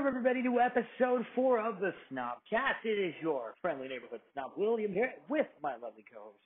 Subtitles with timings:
[0.00, 2.86] Welcome, everybody, to episode four of the Snobcast.
[2.86, 6.38] It is your friendly neighborhood snob, William, here with my lovely co host,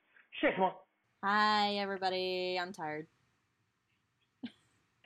[0.43, 0.73] Shakemore.
[1.23, 2.59] Hi, everybody.
[2.61, 3.07] I'm tired.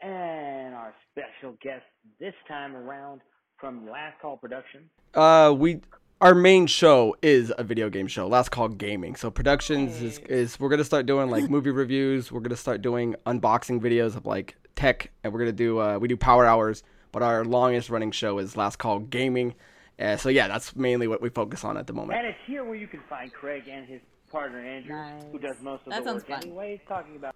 [0.01, 1.83] And our special guest
[2.19, 3.21] this time around
[3.59, 4.89] from Last Call Productions.
[5.13, 5.81] Uh, we
[6.19, 8.27] our main show is a video game show.
[8.27, 9.15] Last Call Gaming.
[9.15, 12.31] So productions is, is we're gonna start doing like movie reviews.
[12.31, 16.07] We're gonna start doing unboxing videos of like tech, and we're gonna do uh, we
[16.07, 16.81] do power hours.
[17.11, 19.55] But our longest running show is Last Call Gaming.
[19.99, 22.17] Uh, so yeah, that's mainly what we focus on at the moment.
[22.19, 23.99] And it's here where you can find Craig and his
[24.31, 24.95] partner Andrew,
[25.31, 26.43] who does most of That the sounds work fun.
[26.43, 27.35] anyways, talking about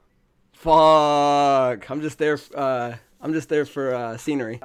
[0.53, 1.89] Fuck!
[1.89, 2.39] I'm just there.
[2.55, 4.61] Uh, I'm just there for uh, scenery.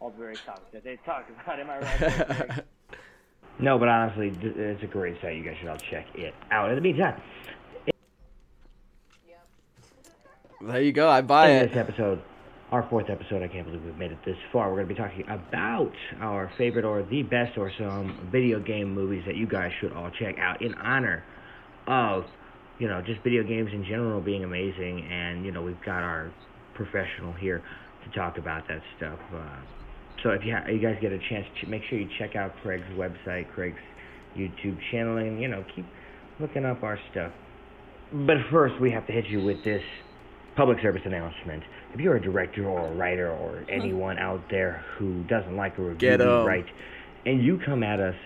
[0.00, 1.58] all the various topics that they talk about.
[1.60, 2.64] Am I right?
[3.60, 5.36] No, but honestly, it's a great site.
[5.36, 6.70] You guys should all check it out.
[6.70, 7.20] In the meantime,
[7.86, 9.38] Yep.
[10.62, 11.08] there you go.
[11.08, 11.68] I buy in it.
[11.68, 12.20] this episode,
[12.70, 14.70] our fourth episode, I can't believe we've made it this far.
[14.70, 18.92] We're going to be talking about our favorite or the best or some video game
[18.94, 21.22] movies that you guys should all check out in honor
[21.86, 22.24] of,
[22.78, 25.06] you know, just video games in general being amazing.
[25.10, 26.32] And, you know, we've got our
[26.74, 27.62] professional here
[28.04, 29.18] to talk about that stuff.
[29.32, 29.56] Uh,
[30.22, 32.52] so if you, ha- you guys get a chance, ch- make sure you check out
[32.62, 33.78] Craig's website, Craig's
[34.36, 35.86] YouTube channel, and, you know, keep
[36.40, 37.30] looking up our stuff.
[38.12, 39.82] But first, we have to hit you with this
[40.56, 41.62] public service announcement.
[41.94, 45.82] If you're a director or a writer or anyone out there who doesn't like a
[45.82, 46.44] review Get we 'em.
[46.44, 46.66] write,
[47.24, 48.16] and you come at us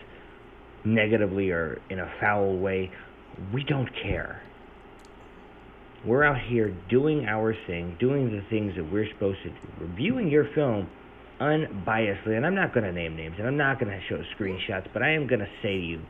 [0.84, 2.90] negatively or in a foul way,
[3.52, 4.40] we don't care.
[6.02, 10.28] We're out here doing our thing, doing the things that we're supposed to do, reviewing
[10.28, 10.88] your film
[11.38, 12.36] unbiasedly.
[12.36, 15.02] And I'm not going to name names and I'm not going to show screenshots, but
[15.02, 16.00] I am going to say to you,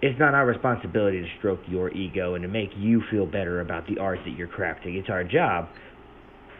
[0.00, 3.88] it's not our responsibility to stroke your ego and to make you feel better about
[3.88, 4.96] the art that you're crafting.
[4.96, 5.68] It's our job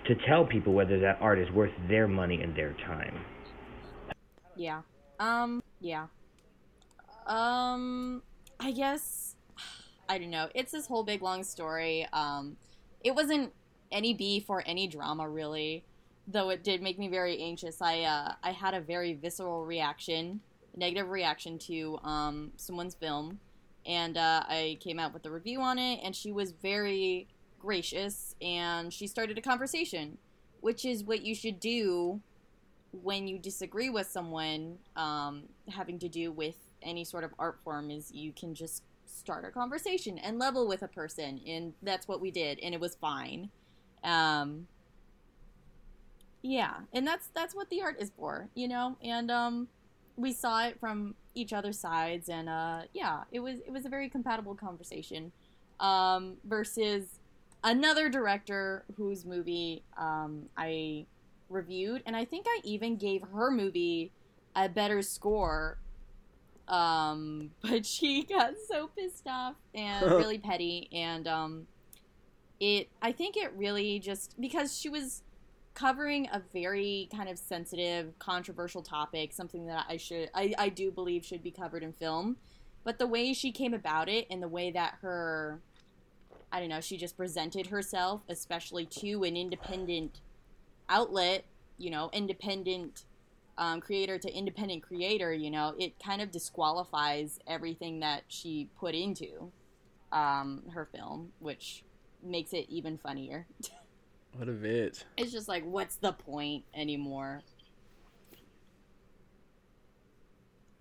[0.09, 3.19] to tell people whether that art is worth their money and their time.
[4.55, 4.83] Yeah.
[5.19, 6.07] Um, yeah.
[7.27, 8.23] Um,
[8.61, 9.37] I guess,
[10.09, 10.49] I don't know.
[10.55, 12.07] It's this whole big long story.
[12.13, 12.57] Um,
[13.03, 13.53] it wasn't
[13.93, 15.85] any beef or any drama, really,
[16.27, 17.83] though it did make me very anxious.
[17.83, 20.41] I, uh, I had a very visceral reaction,
[20.77, 23.41] negative reaction to, um, someone's film,
[23.85, 27.29] and, uh, I came out with a review on it, and she was very
[27.67, 30.17] gracious, and she started a conversation,
[30.61, 32.21] which is what you should do
[33.03, 37.91] when you disagree with someone um, having to do with any sort of art form
[37.91, 42.21] is you can just start a conversation and level with a person and that's what
[42.21, 43.51] we did and it was fine.
[44.05, 44.69] Um,
[46.43, 49.69] yeah and that's that's what the art is for you know and um,
[50.17, 53.89] we saw it from each other's sides and uh, yeah it was it was a
[53.89, 55.33] very compatible conversation
[55.81, 57.19] um, versus
[57.65, 61.07] another director whose movie um, i
[61.49, 64.13] reviewed, and I think I even gave her movie
[64.55, 65.79] a better score.
[66.69, 71.67] Um, but she got so pissed off and really petty, and um,
[72.61, 72.89] it.
[73.01, 75.23] I think it really just because she was
[75.75, 80.91] covering a very kind of sensitive, controversial topic, something that I should, I, I do
[80.91, 82.39] believe should be covered in film.
[82.83, 85.61] But the way she came about it and the way that her,
[86.53, 90.21] I don't know, she just presented herself, especially to an independent
[90.89, 91.45] outlet,
[91.79, 93.05] you know, independent
[93.59, 98.95] um, creator to independent creator, you know, it kind of disqualifies everything that she put
[98.95, 99.51] into
[100.13, 101.83] um, her film, which
[102.23, 103.47] makes it even funnier.
[104.37, 105.05] What a bitch.
[105.17, 107.43] it's just like, what's the point anymore?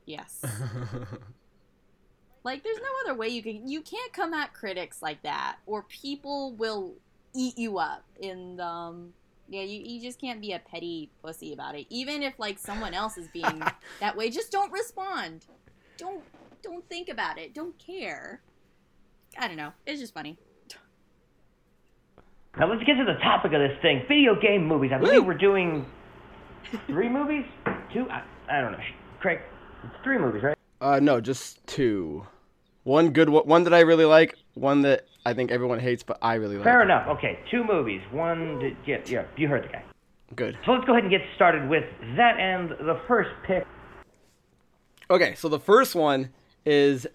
[0.06, 0.44] Yes.
[2.46, 3.68] like, there's no other way you can.
[3.68, 6.94] You can't come at critics like that, or people will
[7.34, 8.06] eat you up.
[8.20, 9.14] In um,
[9.50, 11.88] yeah, you, you just can't be a petty pussy about it.
[11.90, 13.64] Even if like someone else is being
[14.00, 15.48] that way, just don't respond.
[15.98, 16.24] Don't
[16.62, 17.56] don't think about it.
[17.56, 18.42] Don't care.
[19.40, 19.74] I don't know.
[19.88, 20.38] It's just funny.
[22.60, 24.92] Now let's get to the topic of this thing: video game movies.
[24.94, 25.84] I believe we're doing
[26.86, 27.46] three movies,
[27.92, 28.08] two.
[28.10, 28.78] I, I don't know,
[29.20, 29.40] Craig.
[29.84, 30.58] It's three movies, right?
[30.80, 32.28] Uh, no, just two.
[32.86, 34.38] One good one, one that I really like.
[34.54, 36.64] One that I think everyone hates, but I really like.
[36.64, 37.08] Fair enough.
[37.18, 38.02] Okay, two movies.
[38.12, 38.60] One.
[38.60, 39.26] Did, yeah, yeah.
[39.36, 39.84] You heard the guy.
[40.36, 40.56] Good.
[40.66, 41.84] So let's go ahead and get started with
[42.16, 42.40] that.
[42.40, 43.66] And the first pick.
[45.10, 46.30] Okay, so the first one
[46.64, 47.08] is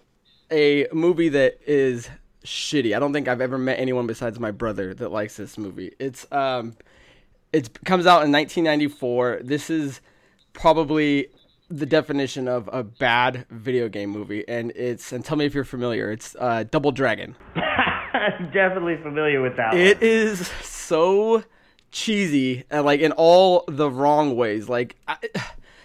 [0.51, 2.09] a movie that is
[2.43, 2.93] shitty.
[2.93, 5.93] I don't think I've ever met anyone besides my brother that likes this movie.
[5.99, 6.75] It's um,
[7.53, 9.39] it comes out in 1994.
[9.41, 10.01] This is
[10.51, 11.27] probably
[11.71, 15.63] the definition of a bad video game movie, and it's and tell me if you're
[15.63, 16.11] familiar.
[16.11, 17.35] It's uh, Double Dragon.
[17.55, 19.73] I'm definitely familiar with that.
[19.73, 20.05] It one.
[20.05, 21.43] is so
[21.91, 24.69] cheesy and like in all the wrong ways.
[24.69, 25.17] Like, I,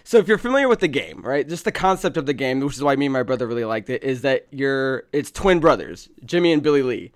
[0.07, 1.45] So if you're familiar with the game, right?
[1.45, 3.89] Just the concept of the game, which is why me and my brother really liked
[3.89, 7.11] it, is that you're it's twin brothers, Jimmy and Billy Lee.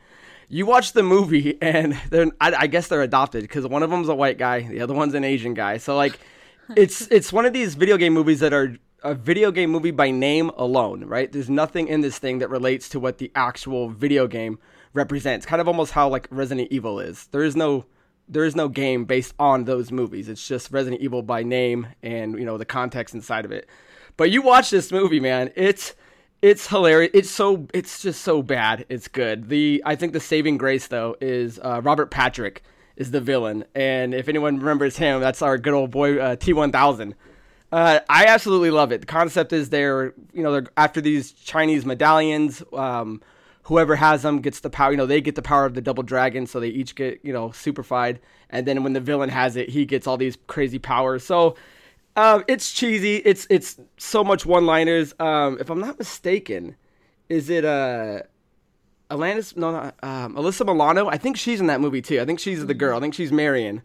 [0.49, 4.09] You watch the movie, and they're I, I guess they're adopted because one of them's
[4.09, 5.77] a white guy, the other one's an Asian guy.
[5.77, 6.19] So like,
[6.75, 10.11] it's it's one of these video game movies that are a video game movie by
[10.11, 11.31] name alone, right?
[11.31, 14.59] There's nothing in this thing that relates to what the actual video game
[14.93, 15.45] represents.
[15.45, 17.27] Kind of almost how like Resident Evil is.
[17.27, 17.85] There is no
[18.27, 20.29] there is no game based on those movies.
[20.29, 23.67] It's just Resident Evil by name and you know the context inside of it.
[24.17, 25.51] But you watch this movie, man.
[25.55, 25.95] It's
[26.41, 27.11] it's hilarious.
[27.13, 28.85] It's so it's just so bad.
[28.89, 29.49] It's good.
[29.49, 32.63] The I think the saving grace though is uh, Robert Patrick
[32.95, 36.53] is the villain, and if anyone remembers him, that's our good old boy uh, T
[36.53, 37.15] one thousand.
[37.71, 38.99] Uh, I absolutely love it.
[38.99, 42.61] The concept is they're, you know, they're after these Chinese medallions.
[42.73, 43.21] Um,
[43.63, 44.91] whoever has them gets the power.
[44.91, 47.31] You know, they get the power of the double dragon, so they each get, you
[47.31, 48.19] know, superfied.
[48.49, 51.23] And then when the villain has it, he gets all these crazy powers.
[51.23, 51.55] So
[52.17, 53.17] uh, it's cheesy.
[53.17, 55.13] It's it's so much one-liners.
[55.17, 56.75] Um, if I'm not mistaken,
[57.29, 58.23] is it uh,
[59.11, 59.55] Alanis?
[59.55, 61.07] No, not, um, Alyssa Milano.
[61.07, 62.19] I think she's in that movie too.
[62.21, 62.97] I think she's the girl.
[62.97, 63.81] I think she's Marion.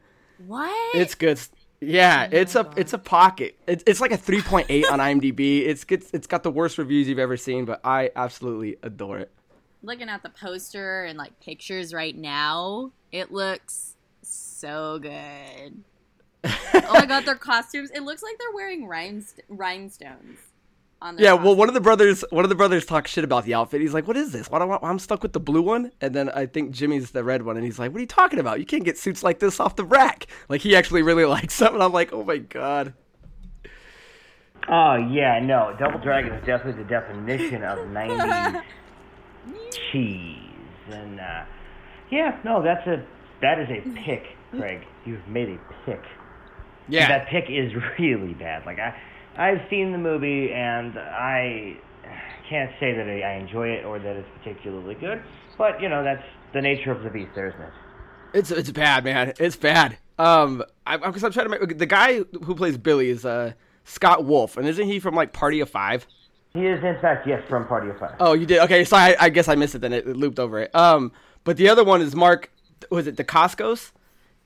[0.46, 0.94] What?
[0.96, 1.38] It's good.
[1.80, 3.58] Yeah, Oh it's a it's a pocket.
[3.66, 5.66] It's, it's like a 3.8 on IMDb.
[5.66, 9.30] It's it's it's got the worst reviews you've ever seen, but I absolutely adore it.
[9.82, 12.92] looking at the poster and like pictures right now.
[13.12, 15.82] It looks so good.
[16.44, 17.90] oh my god, their costumes!
[17.90, 20.38] It looks like they're wearing rhinest- rhinestones.
[21.02, 23.44] On their Yeah, well, one of the brothers one of the brothers talks shit about
[23.44, 23.80] the outfit.
[23.80, 24.48] He's like, "What is this?
[24.50, 27.22] Why do I, I'm stuck with the blue one?" And then I think Jimmy's the
[27.22, 28.60] red one, and he's like, "What are you talking about?
[28.60, 31.74] You can't get suits like this off the rack." Like he actually really likes them,
[31.74, 32.94] and I'm like, "Oh my god."
[34.68, 35.76] Oh yeah, no.
[35.78, 38.62] Double Dragon is definitely the definition of '90s
[39.92, 40.38] cheese,
[40.90, 41.44] and uh,
[42.10, 43.04] yeah, no, that's a
[43.42, 44.80] that is a pick, Craig.
[45.04, 46.02] You've made a pick.
[46.88, 48.64] Yeah, that pick is really bad.
[48.64, 48.94] Like I,
[49.38, 51.76] I've seen the movie and I
[52.48, 55.22] can't say that I enjoy it or that it's particularly good.
[55.58, 57.72] But you know that's the nature of the beast, there, isn't it?
[58.34, 59.32] It's it's bad, man.
[59.38, 59.98] It's bad.
[60.18, 63.52] Um, I, because I'm trying to make the guy who plays Billy is uh
[63.84, 66.06] Scott Wolf, and isn't he from like Party of Five?
[66.54, 68.16] He is in fact yes from Party of Five.
[68.20, 68.60] Oh, you did.
[68.60, 69.80] Okay, so I, I guess I missed it.
[69.80, 70.74] Then it, it looped over it.
[70.74, 71.12] Um,
[71.44, 72.50] but the other one is Mark.
[72.90, 73.92] Was it the Dacascos?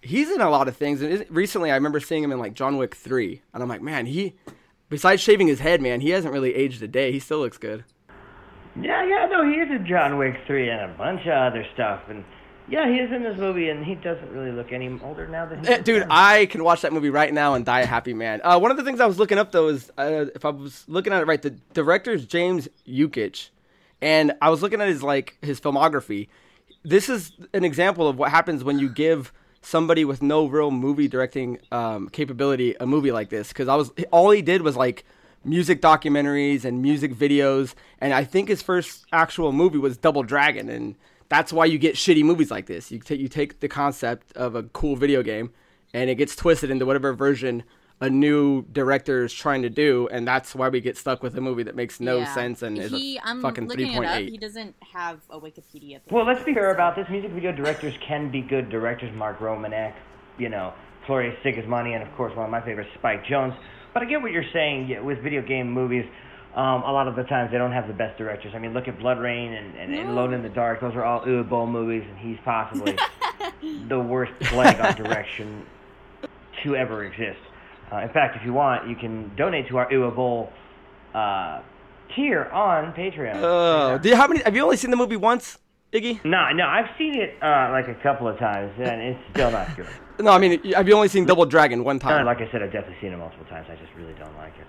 [0.03, 2.77] He's in a lot of things, and recently I remember seeing him in like John
[2.77, 4.35] Wick Three, and I'm like, man, he.
[4.91, 7.13] Besides shaving his head, man, he hasn't really aged a day.
[7.13, 7.85] He still looks good.
[8.79, 12.03] Yeah, yeah, no, he is in John Wick three and a bunch of other stuff,
[12.09, 12.25] and
[12.69, 15.65] yeah, he is in this movie, and he doesn't really look any older now than
[15.65, 16.07] he Eh, Dude.
[16.09, 18.41] I can watch that movie right now and die a happy man.
[18.45, 20.85] Uh, one of the things I was looking up though is uh, if I was
[20.89, 23.49] looking at it right, the director is James Yukich,
[24.01, 26.29] and I was looking at his like his filmography.
[26.85, 31.09] This is an example of what happens when you give somebody with no real movie
[31.09, 33.49] directing um, capability a movie like this.
[33.49, 35.05] Because I was all he did was like
[35.45, 40.69] music documentaries and music videos, and I think his first actual movie was Double Dragon,
[40.69, 40.97] and
[41.29, 42.91] that's why you get shitty movies like this.
[42.91, 45.53] You take you take the concept of a cool video game,
[45.95, 47.63] and it gets twisted into whatever version
[48.01, 51.41] a new director is trying to do, and that's why we get stuck with a
[51.41, 52.35] movie that makes no Yeah.
[52.35, 54.19] sense and is he, a I'm fucking looking three it point up.
[54.19, 54.31] eight.
[54.31, 55.95] He doesn't have a Wikipedia.
[55.95, 56.11] Page.
[56.11, 57.07] Well, let's be fair about this.
[57.11, 59.15] Music video directors can be good directors.
[59.15, 59.93] Mark Romanek,
[60.39, 60.73] you know,
[61.07, 63.57] Floria Sigismondi, and of course one of my favorites, Spike Jonze.
[63.93, 66.07] But I get what you're saying yeah, with video game movies.
[66.55, 68.53] Um, a lot of the times they don't have the best directors.
[68.57, 70.81] I mean, look at BloodRayne and, and, and Alone in the Dark.
[70.81, 72.97] Those are all Uwe Boll movies, and he's possibly
[73.89, 75.65] the worst plague on direction
[76.65, 77.39] to ever exist.
[77.93, 80.51] Uh, in fact, if you want, you can donate to our Uwe Boll
[81.15, 81.61] uh,
[82.15, 83.37] tier on Patreon.
[83.37, 84.43] Oh, do you how many?
[84.43, 85.59] Have you only seen the movie once,
[85.93, 86.25] Iggy?
[86.25, 89.77] No, no, I've seen it uh, like a couple of times, and it's still not
[89.77, 89.87] good.
[90.21, 92.27] No, I mean, have you only seen Double Dragon one time?
[92.27, 93.69] like I said, I've definitely seen it multiple times.
[93.71, 94.67] I just really don't like it.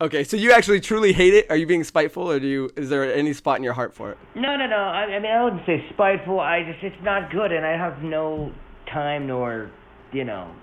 [0.00, 1.50] Okay, so you actually truly hate it?
[1.50, 2.70] Are you being spiteful, or do you?
[2.74, 4.18] Is there any spot in your heart for it?
[4.34, 4.76] No, no, no.
[4.76, 6.40] I, I mean, I wouldn't say spiteful.
[6.40, 8.50] I just, it's not good, and I have no
[8.90, 9.70] time nor,
[10.12, 10.54] you know,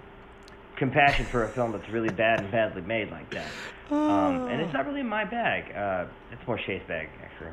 [0.78, 3.48] compassion for a film that's really bad and badly made like that.
[3.92, 5.76] Um, and it's not really my bag.
[5.76, 7.52] Uh, it's more Shay's bag, actually.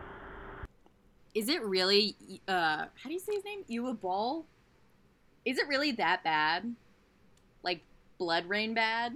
[1.34, 2.16] Is it really?
[2.46, 3.64] Uh, how do you say his name?
[3.70, 4.44] Uwe Ball.
[5.44, 6.74] Is it really that bad?
[7.62, 7.80] Like
[8.20, 9.14] BloodRayne bad?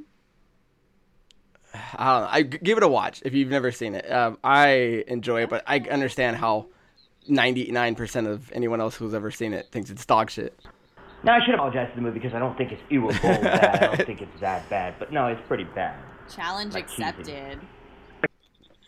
[1.74, 2.28] I don't know.
[2.30, 4.10] I give it a watch if you've never seen it.
[4.10, 6.66] Um, I enjoy it, but I understand how
[7.28, 10.58] ninety nine percent of anyone else who's ever seen it thinks it's dog shit.
[11.24, 13.82] Now, I should apologize to the movie because I don't think it's Uwe Boll bad.
[13.82, 14.94] I don't think it's that bad.
[14.98, 15.98] But no, it's pretty bad.
[16.34, 17.60] Challenge Like accepted.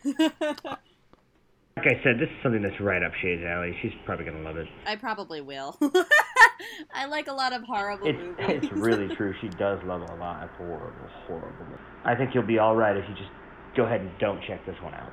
[0.05, 3.77] Like I said, this is something that's right up Shay's alley.
[3.83, 4.67] She's probably going to love it.
[4.87, 5.79] I probably will.
[6.93, 8.45] I like a lot of horrible It's movies.
[8.65, 9.33] it's really true.
[9.41, 10.93] She does love a lot of horrible,
[11.27, 11.65] horrible.
[11.67, 11.79] movies.
[12.05, 13.31] I think you'll be all right if you just
[13.77, 15.13] go ahead and don't check this one out.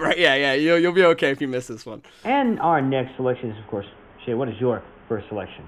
[0.00, 0.18] right?
[0.18, 0.54] Yeah, yeah.
[0.54, 2.02] You'll you'll be okay if you miss this one.
[2.24, 3.86] And our next selection is, of course,
[4.24, 4.34] Shay.
[4.34, 5.64] What is your first selection?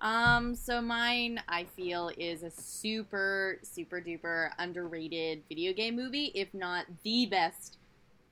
[0.00, 6.52] Um, so mine, I feel, is a super, super duper underrated video game movie, if
[6.52, 7.78] not the best,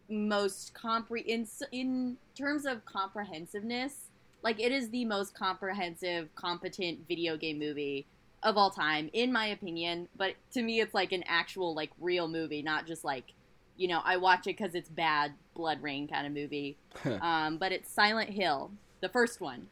[0.09, 4.11] most compre in in terms of comprehensiveness.
[4.43, 8.07] Like it is the most comprehensive, competent video game movie
[8.43, 10.09] of all time, in my opinion.
[10.16, 13.33] But to me, it's like an actual, like, real movie, not just like,
[13.78, 16.76] you know, I watch it because it's bad, BloodRayne kind of movie.
[17.23, 18.71] um, but it's Silent Hill,
[19.04, 19.68] the first one.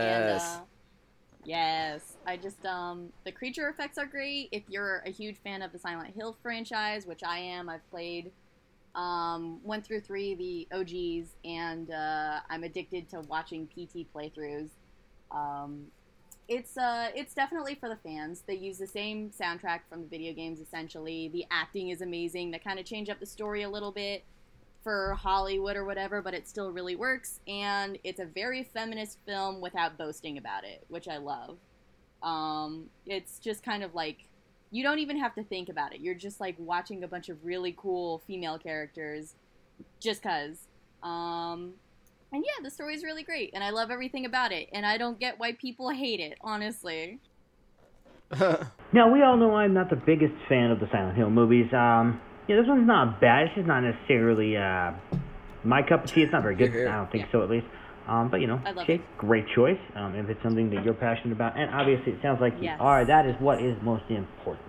[0.00, 0.56] And, Yes.
[0.56, 0.64] uh,
[1.44, 4.50] yes, I just um the creature effects are great.
[4.52, 8.32] If you're a huge fan of the Silent Hill franchise, which I am, I've played
[8.94, 14.70] um one through three, the OGs, and uh, I'm addicted to watching PT playthroughs.
[15.30, 15.86] Um,
[16.48, 18.42] it's uh it's definitely for the fans.
[18.46, 21.30] They use the same soundtrack from the video games essentially.
[21.32, 22.50] The acting is amazing.
[22.50, 24.24] They kind of change up the story a little bit
[24.82, 27.40] for Hollywood or whatever, but it still really works.
[27.46, 31.58] And it's a very feminist film without boasting about it, which I love.
[32.22, 34.24] Um, it's just kind of like
[34.70, 36.00] you don't even have to think about it.
[36.00, 39.34] You're just like watching a bunch of really cool female characters
[39.98, 40.68] just cuz.
[41.02, 41.74] Um,
[42.32, 44.68] and yeah, the story is really great, and I love everything about it.
[44.72, 47.18] And I don't get why people hate it, honestly.
[48.92, 51.72] Now, we all know I'm not the biggest fan of the Silent Hill movies.
[51.72, 52.20] Um,
[52.50, 53.46] yeah, this one's not bad.
[53.46, 54.90] It's just not necessarily uh,
[55.62, 56.22] my cup of tea.
[56.22, 56.72] It's not very good.
[56.72, 56.88] Here, here.
[56.88, 57.66] I don't think so, at least.
[58.08, 59.18] Um, but you know, I love Shay, it.
[59.18, 59.78] great choice.
[59.94, 63.04] Um, if it's something that you're passionate about, and obviously it sounds like you are,
[63.04, 64.66] that is what is most important.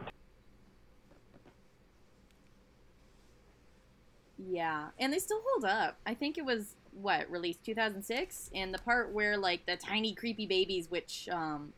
[4.38, 5.98] Yeah, and they still hold up.
[6.06, 10.46] I think it was what released 2006, and the part where like the tiny creepy
[10.46, 11.74] babies, which um,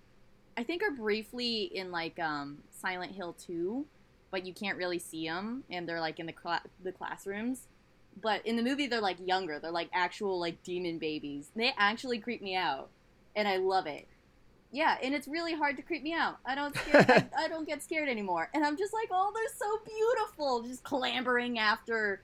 [0.58, 3.86] I think are briefly in like um, Silent Hill 2,
[4.34, 7.68] but you can't really see them, and they're like in the cla- the classrooms.
[8.20, 9.60] But in the movie, they're like younger.
[9.60, 11.52] They're like actual like demon babies.
[11.56, 12.90] They actually creep me out,
[13.36, 14.08] and I love it.
[14.72, 16.38] Yeah, and it's really hard to creep me out.
[16.48, 19.56] I don't scare, I, I don't get scared anymore, and I'm just like, oh, they're
[19.56, 22.24] so beautiful, just clambering after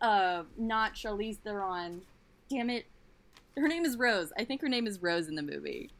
[0.00, 2.02] uh not Charlize Theron.
[2.50, 2.86] Damn it.
[3.56, 4.32] Her name is Rose.
[4.36, 5.90] I think her name is Rose in the movie.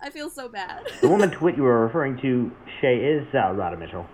[0.00, 0.88] I feel so bad.
[1.00, 4.06] The woman to what you were referring to, Shay, is uh, Radha Mitchell.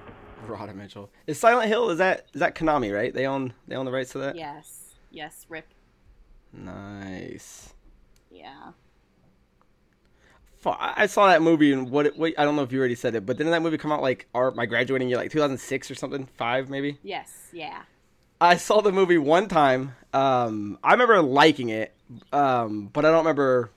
[0.48, 1.10] Radha Mitchell.
[1.26, 1.90] Is Silent Hill?
[1.90, 2.94] Is that is that Konami?
[2.94, 3.12] Right?
[3.12, 4.36] They own they own the rights to that.
[4.36, 4.78] yes.
[5.10, 5.66] Yes, Rip.
[6.52, 7.74] Nice.
[8.30, 8.72] Yeah.
[10.64, 12.94] I I saw that movie and what, it, what I don't know if you already
[12.94, 15.90] said it, but didn't that movie come out like our my graduating year, like 2006
[15.90, 16.98] or something, five maybe?
[17.02, 17.82] Yes, yeah.
[18.40, 19.94] I saw the movie one time.
[20.12, 21.94] Um, I remember liking it,
[22.32, 23.70] um, but I don't remember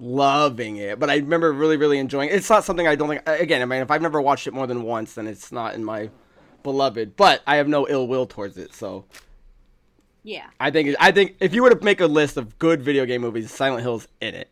[0.00, 0.98] loving it.
[0.98, 2.34] But I remember really, really enjoying it.
[2.34, 3.22] It's not something I don't think.
[3.26, 5.84] Again, I mean, if I've never watched it more than once, then it's not in
[5.84, 6.10] my
[6.62, 7.16] beloved.
[7.16, 9.04] But I have no ill will towards it, so
[10.22, 10.46] Yeah.
[10.58, 13.20] I think I think if you were to make a list of good video game
[13.20, 14.48] movies, Silent Hill's in it.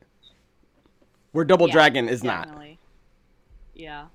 [1.33, 2.45] Where Double Yeah, Dragon is not.
[2.45, 2.79] definitely.
[3.75, 4.07] Yeah.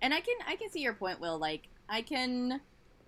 [0.00, 1.38] And I can I can see your point, Will.
[1.38, 2.60] Like I can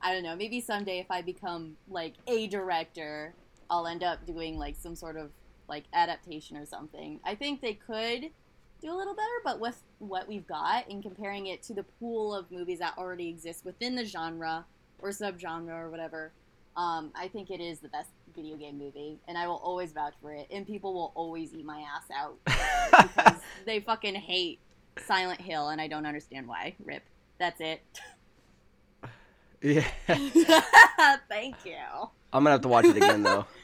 [0.02, 3.34] I don't know, maybe someday if I become like a director,
[3.68, 5.30] I'll end up doing like some sort of
[5.70, 7.20] like adaptation or something.
[7.24, 8.30] I think they could
[8.82, 12.34] do a little better, but with what we've got and comparing it to the pool
[12.34, 14.66] of movies that already exist within the genre
[14.98, 16.32] or subgenre or whatever,
[16.76, 20.14] um, I think it is the best video game movie, and I will always vouch
[20.20, 20.46] for it.
[20.50, 24.60] And people will always eat my ass out because they fucking hate
[25.06, 26.74] Silent Hill, and I don't understand why.
[26.84, 27.02] Rip.
[27.38, 27.80] That's it.
[29.62, 29.86] Yeah,
[31.28, 31.76] Thank you.
[32.32, 33.46] I'm gonna have to watch it again though.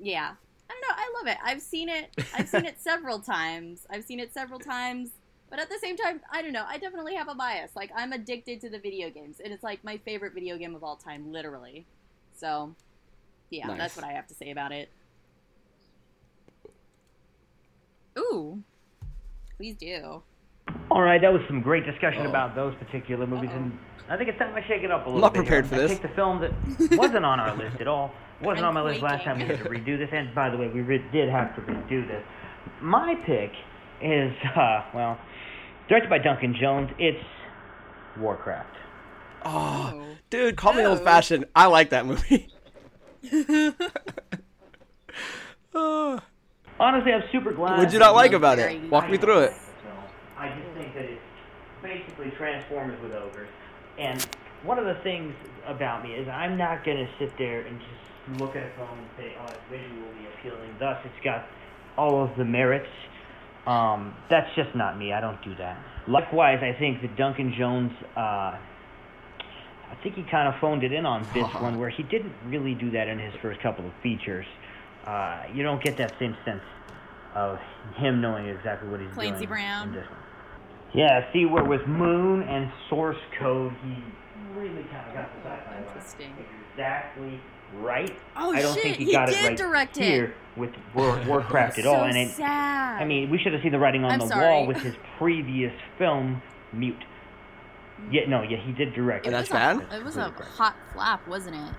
[0.00, 0.34] Yeah.
[0.70, 0.94] I don't know.
[0.94, 1.38] I love it.
[1.44, 2.10] I've seen it.
[2.36, 3.86] I've seen it several times.
[3.90, 5.10] I've seen it several times.
[5.50, 6.66] But at the same time, I don't know.
[6.68, 7.74] I definitely have a bias.
[7.74, 10.84] Like I'm addicted to the video games, and it's like my favorite video game of
[10.84, 11.86] all time, literally.
[12.36, 12.74] So,
[13.50, 13.78] yeah, Nice.
[13.78, 14.90] that's what I have to say about it.
[18.18, 18.62] Ooh,
[19.56, 20.22] please do.
[20.90, 22.30] All right, that was some great discussion Uh-oh.
[22.30, 23.58] about those particular movies, Uh-oh.
[23.58, 23.78] and
[24.10, 25.22] I think it's time I shake it up a little bit.
[25.22, 25.38] not bit.
[25.44, 25.78] prepared here.
[25.78, 25.98] for I this.
[25.98, 26.52] picked a film that
[26.98, 28.12] wasn't on our list at all.
[28.40, 30.56] Wasn't I'm on my list last time we had to redo this, and by the
[30.56, 32.22] way, we re- did have to redo this.
[32.80, 33.50] My pick
[34.00, 35.18] is, uh, well,
[35.88, 36.88] directed by Duncan Jones.
[37.00, 37.18] It's
[38.16, 38.76] Warcraft.
[39.44, 40.04] Oh, Oh.
[40.30, 40.90] dude, call me Oh.
[40.90, 41.46] old fashioned.
[41.56, 42.46] I like that movie.
[45.74, 46.20] Oh.
[46.80, 47.78] Honestly, I'm super glad.
[47.78, 48.88] What'd you not like about it?
[48.88, 49.52] Walk me through it.
[49.82, 49.90] So,
[50.38, 51.20] I just think that it's
[51.82, 53.48] basically Transformers with ogres.
[53.98, 54.24] And
[54.62, 55.34] one of the things
[55.66, 58.98] about me is I'm not going to sit there and just look at a film
[58.98, 60.74] and say, oh, it's visually appealing.
[60.78, 61.46] Thus, it's got
[61.96, 62.88] all of the merits.
[63.66, 65.12] Um, that's just not me.
[65.12, 65.78] I don't do that.
[66.06, 68.56] Likewise, I think that Duncan Jones, uh,
[69.90, 72.74] I think he kind of phoned it in on this one, where he didn't really
[72.74, 74.46] do that in his first couple of features.
[75.04, 76.62] Uh, you don't get that same sense
[77.34, 77.58] of
[77.96, 79.88] him knowing exactly what he's Clancy doing Brown.
[79.88, 80.18] in this one.
[80.94, 83.96] Yeah, see, where with Moon and Source Code, he
[84.58, 86.32] really kind of got the sci-fi Interesting.
[86.72, 87.40] exactly
[87.76, 88.16] right.
[88.36, 90.04] Oh, I don't shit, think he, he got did it right direct it.
[90.04, 92.04] here with War, Warcraft at so all.
[92.04, 93.02] And it, sad.
[93.02, 94.46] I mean, we should have seen the writing on I'm the sorry.
[94.46, 96.40] wall with his previous film,
[96.72, 96.96] Mute.
[98.10, 99.38] Yeah, no, yeah, he did direct And it.
[99.38, 100.00] that's it a- bad?
[100.00, 101.74] It was a hot flap, wasn't it?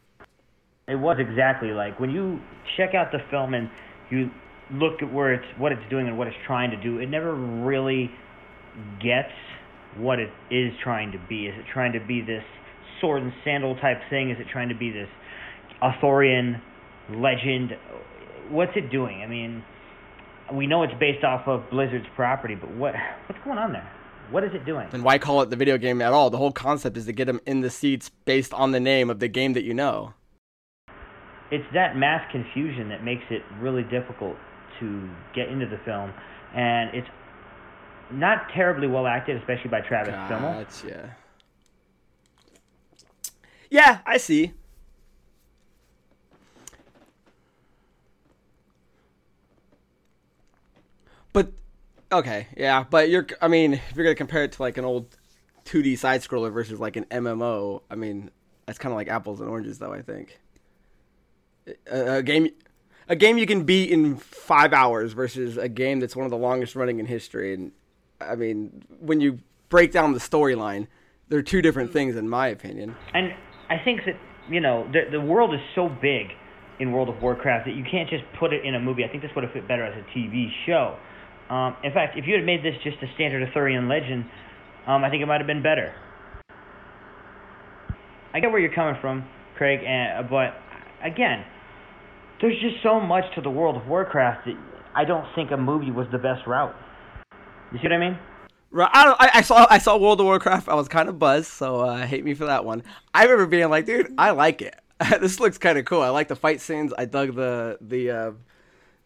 [0.92, 2.40] It was exactly like when you
[2.78, 3.70] check out the film and
[4.10, 4.30] you
[4.72, 7.00] look at where it's what it's doing and what it's trying to do.
[7.00, 8.12] It never really
[9.02, 9.32] gets
[9.98, 11.48] what it is trying to be.
[11.48, 12.44] Is it trying to be this
[13.02, 14.30] sword and sandal type thing?
[14.30, 15.10] Is it trying to be this
[15.82, 16.62] Arthurian
[17.10, 17.72] legend?
[18.50, 19.22] What's it doing?
[19.24, 19.64] I mean,
[20.54, 22.94] we know it's based off of Blizzard's property, but what
[23.28, 23.90] what's going on there?
[24.32, 24.88] What is it doing?
[24.92, 26.30] Then why call it the video game at all?
[26.30, 29.20] The whole concept is to get them in the seats based on the name of
[29.20, 30.14] the game that you know.
[31.52, 34.36] it's that mass confusion that makes it really difficult
[34.80, 36.14] to get into the film,
[36.56, 37.08] and it's
[38.12, 40.64] not terribly well acted, especially by Travis Fimmel.
[40.64, 41.16] Gotcha.
[43.70, 44.54] Yeah, I see.
[51.32, 51.52] But
[52.12, 54.86] okay, yeah, but you're I mean, if you're going to compare it to like an
[54.86, 55.16] old
[55.66, 58.32] 2D side scroller versus like an MMO, I mean,
[58.66, 60.40] that's kind of like apples and oranges though, I think.
[61.92, 62.50] A, a game
[63.08, 66.38] a game you can beat in 5 hours versus a game that's one of the
[66.38, 67.72] longest running in history and
[68.22, 70.88] I mean, when you break down the storyline,
[71.30, 72.96] they're two different things in my opinion.
[73.14, 73.34] And
[73.70, 74.16] I think that
[74.50, 76.28] you know the the world is so big
[76.80, 79.04] in World of Warcraft that you can't just put it in a movie.
[79.04, 80.98] I think this would have fit better as a TV show.
[81.54, 84.26] Um, in fact, if you had made this just a standard Arthurian legend,
[84.88, 85.94] um, I think it might have been better.
[88.34, 89.28] I get where you're coming from,
[89.58, 90.54] Craig, and, but
[91.04, 91.44] again,
[92.40, 94.56] there's just so much to the World of Warcraft that
[94.96, 96.76] I don't think a movie was the best route.
[97.72, 98.20] You see what I mean?
[98.72, 100.70] Right, I, don't, I, I saw I saw World of Warcraft.
[100.70, 102.84] I was kind of buzzed, so uh, hate me for that one.
[103.14, 104.76] I remember being like, dude, I like it.
[105.22, 106.02] this looks kind of cool.
[106.02, 106.94] I like the fight scenes.
[106.98, 108.32] I dug the the uh,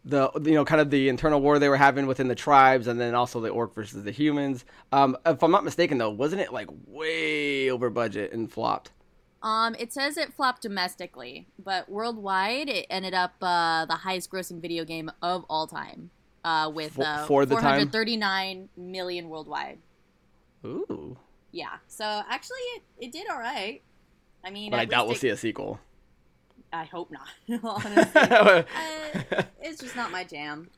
[0.04, 3.00] the you know kind of the internal war they were having within the tribes, and
[3.00, 4.64] then also the orc versus the humans.
[4.92, 8.90] Um, if I'm not mistaken, though, wasn't it like way over budget and flopped?
[9.42, 14.60] Um, it says it flopped domestically, but worldwide it ended up uh, the highest grossing
[14.60, 16.10] video game of all time,
[16.44, 17.88] uh, with uh, for the time?
[17.90, 19.78] 439 million worldwide.
[20.64, 21.16] Ooh,
[21.52, 23.82] Yeah, so actually it, it did all right.
[24.44, 25.80] I mean, but I doubt we'll least see a sequel.
[26.72, 27.28] I hope not.
[27.86, 28.62] Honestly, uh,
[29.60, 30.68] it's just not my jam.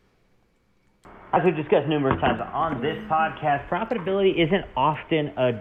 [1.33, 5.61] As we've discussed numerous times on this podcast, profitability isn't often a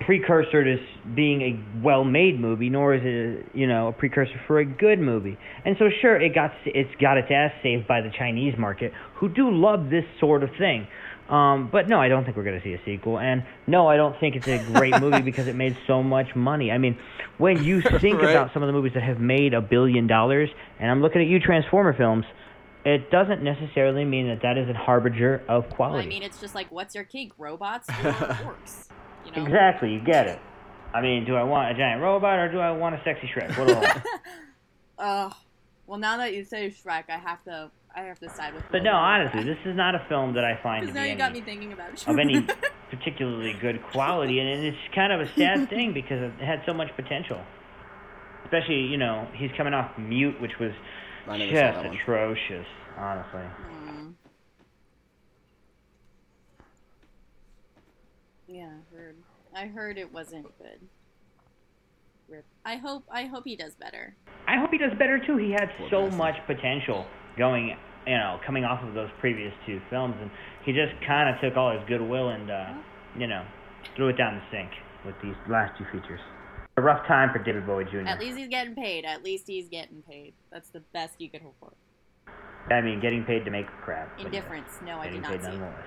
[0.00, 0.76] precursor to
[1.14, 5.36] being a well-made movie, nor is it, you know, a precursor for a good movie.
[5.64, 9.28] And so, sure, it got it's got its ass saved by the Chinese market, who
[9.28, 10.86] do love this sort of thing.
[11.28, 13.18] Um, but no, I don't think we're going to see a sequel.
[13.18, 16.70] And no, I don't think it's a great movie because it made so much money.
[16.70, 16.96] I mean,
[17.36, 18.30] when you think Right.
[18.30, 20.48] about some of the movies that have made a billion dollars,
[20.80, 22.24] and I'm looking at you, Transformer films,
[22.84, 26.04] it doesn't necessarily mean that that is a harbinger of Well, quality.
[26.04, 28.88] I mean, it's just like, what's your cake, robots or orcs?
[29.26, 29.42] You know?
[29.44, 30.38] Exactly, you get it.
[30.94, 33.58] I mean, do I want a giant robot or do I want a sexy Shrek?
[33.58, 34.02] What do I want?
[34.98, 35.34] Ugh.
[35.86, 38.64] well, now that you say Shrek, I have to, I have to side with.
[38.72, 41.10] but no, honestly, this is not a film that I find to be now you
[41.10, 42.08] any, got me thinking about Shrek.
[42.12, 42.40] of any
[42.90, 46.88] particularly good quality, and it's kind of a sad thing because it had so much
[46.96, 47.40] potential.
[48.44, 50.72] Especially, you know, he's coming off Mute, which was
[51.28, 51.96] I never just saw that one.
[51.96, 53.42] atrocious, honestly.
[53.70, 54.12] Mm.
[58.46, 59.16] Yeah, I heard.
[59.54, 60.80] I heard it wasn't good.
[62.28, 62.44] Rip.
[62.64, 63.04] I hope.
[63.10, 64.14] I hope he does better.
[64.46, 65.36] I hope he does better too.
[65.36, 66.18] He had Poor so bastard.
[66.18, 70.30] much potential going, you know, coming off of those previous two films, and
[70.64, 72.72] he just kind of took all his goodwill and, uh,
[73.18, 73.44] you know,
[73.96, 74.70] threw it down the sink
[75.06, 76.20] with these last two features.
[76.78, 78.06] A rough time for David Bowie Jr.
[78.06, 79.04] At least he's getting paid.
[79.04, 80.32] At least he's getting paid.
[80.52, 81.72] That's the best you could hope for.
[82.72, 84.16] I mean, getting paid to make crap.
[84.16, 84.68] but Indifference.
[84.86, 85.58] No, I Getting did paid not see.
[85.58, 85.84] nonetheless.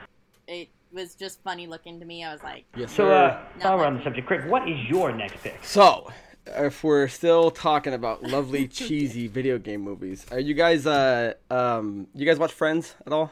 [0.50, 2.26] It was just funny looking to me.
[2.26, 3.14] I was like, Yes, So, sir.
[3.14, 5.60] uh, while we're on the subject, Craig, what is your next pick?
[5.64, 6.12] So,
[6.46, 12.08] if we're still talking about lovely cheesy video game movies, are you guys uh um
[12.14, 13.32] you guys watch Friends at all?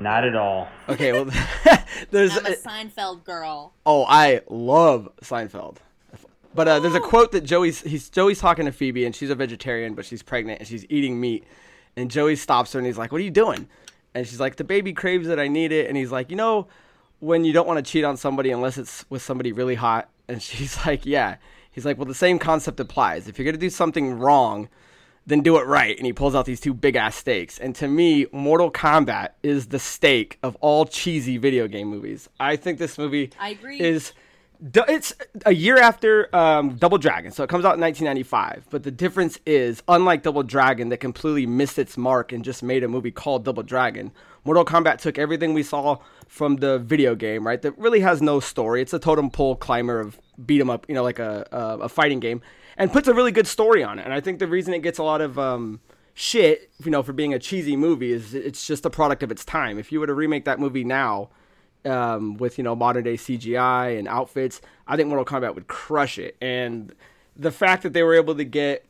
[0.00, 0.66] Not at all.
[0.88, 1.26] Okay, well
[2.10, 3.74] there's I'm a Seinfeld girl.
[3.86, 5.76] oh I love Seinfeld.
[6.56, 9.34] But uh, there's a quote that Joey's he's Joey's talking to Phoebe and she's a
[9.34, 11.44] vegetarian but she's pregnant and she's eating meat
[11.96, 13.68] and Joey stops her and he's like, "What are you doing?"
[14.14, 15.38] And she's like, "The baby craves it.
[15.38, 16.68] I need it." And he's like, "You know,
[17.20, 20.42] when you don't want to cheat on somebody unless it's with somebody really hot." And
[20.48, 21.36] she's like, "Yeah."
[21.70, 23.28] He's like, "Well, the same concept applies.
[23.28, 24.68] If you're gonna do something wrong."
[25.28, 27.58] Then do it right, and he pulls out these two big ass steaks.
[27.58, 32.28] And to me, Mortal Kombat is the steak of all cheesy video game movies.
[32.38, 33.80] I think this movie I agree.
[33.80, 34.12] is
[34.60, 35.14] It's
[35.44, 38.66] a year after um, Double Dragon, so it comes out in 1995.
[38.70, 42.82] But the difference is, unlike Double Dragon, that completely missed its mark and just made
[42.82, 44.12] a movie called Double Dragon,
[44.44, 47.60] Mortal Kombat took everything we saw from the video game, right?
[47.60, 48.80] That really has no story.
[48.80, 51.88] It's a totem pole climber of beat 'em up, you know, like a, a a
[51.88, 52.40] fighting game,
[52.76, 54.04] and puts a really good story on it.
[54.04, 55.80] And I think the reason it gets a lot of um,
[56.14, 59.44] shit, you know, for being a cheesy movie is it's just a product of its
[59.44, 59.78] time.
[59.78, 61.28] If you were to remake that movie now
[61.86, 66.18] um, with you know modern day CGI and outfits, I think Mortal Kombat would crush
[66.18, 66.36] it.
[66.40, 66.94] And
[67.36, 68.84] the fact that they were able to get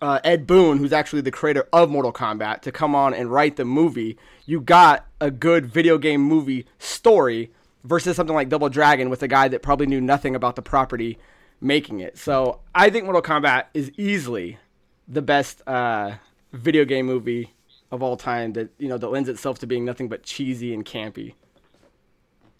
[0.00, 3.56] uh, Ed Boon, who's actually the creator of Mortal Kombat, to come on and write
[3.56, 7.50] the movie, you got a good video game movie story
[7.84, 11.18] versus something like Double Dragon with a guy that probably knew nothing about the property
[11.60, 12.18] making it.
[12.18, 14.58] So I think Mortal Kombat is easily
[15.06, 16.14] the best uh,
[16.52, 17.52] video game movie
[17.90, 20.84] of all time that you know that lends itself to being nothing but cheesy and
[20.84, 21.34] campy.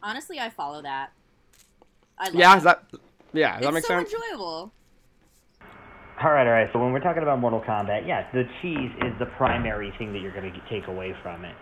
[0.03, 1.11] Honestly, I follow that.
[2.19, 2.59] I love Yeah, it.
[2.59, 2.85] is that
[3.33, 4.13] yeah, does that it's make so sense?
[4.13, 4.73] enjoyable.
[6.23, 6.69] All right, all right.
[6.73, 10.21] So when we're talking about Mortal Kombat, yes, the cheese is the primary thing that
[10.21, 11.55] you're going to take away from it.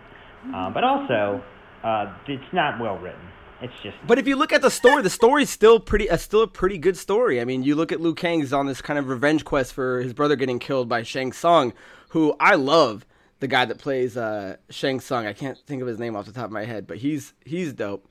[0.53, 1.41] Uh, but also,
[1.83, 3.21] uh, it's not well written.
[3.61, 6.41] It's just But if you look at the story, the story's still pretty, uh, still
[6.41, 7.39] a pretty good story.
[7.39, 10.13] I mean, you look at Liu Kang's on this kind of revenge quest for his
[10.13, 11.73] brother getting killed by Shang Tsung,
[12.09, 13.05] who I love.
[13.39, 16.31] The guy that plays uh, Shang Tsung, I can't think of his name off the
[16.31, 18.07] top of my head, but he's he's dope.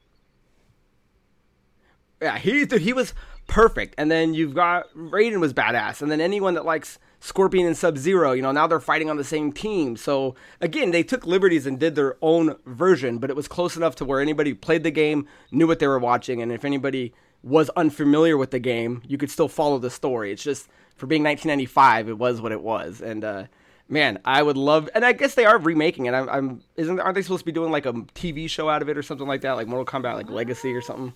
[2.21, 3.15] Yeah, he he was
[3.47, 3.95] perfect.
[3.99, 7.99] And then you've got Raiden was badass, and then anyone that likes Scorpion and Sub
[7.99, 9.97] Zero, you know, now they're fighting on the same team.
[9.97, 13.95] So again, they took liberties and did their own version, but it was close enough
[13.97, 17.13] to where anybody who played the game knew what they were watching, and if anybody
[17.43, 20.31] was unfamiliar with the game, you could still follow the story.
[20.31, 23.45] It's just for being 1995, it was what it was, and uh,
[23.89, 24.89] man, I would love.
[24.95, 26.13] And I guess they are remaking it.
[26.13, 28.89] I'm, I'm isn't aren't they supposed to be doing like a TV show out of
[28.89, 31.15] it or something like that, like Mortal Kombat, like Legacy or something?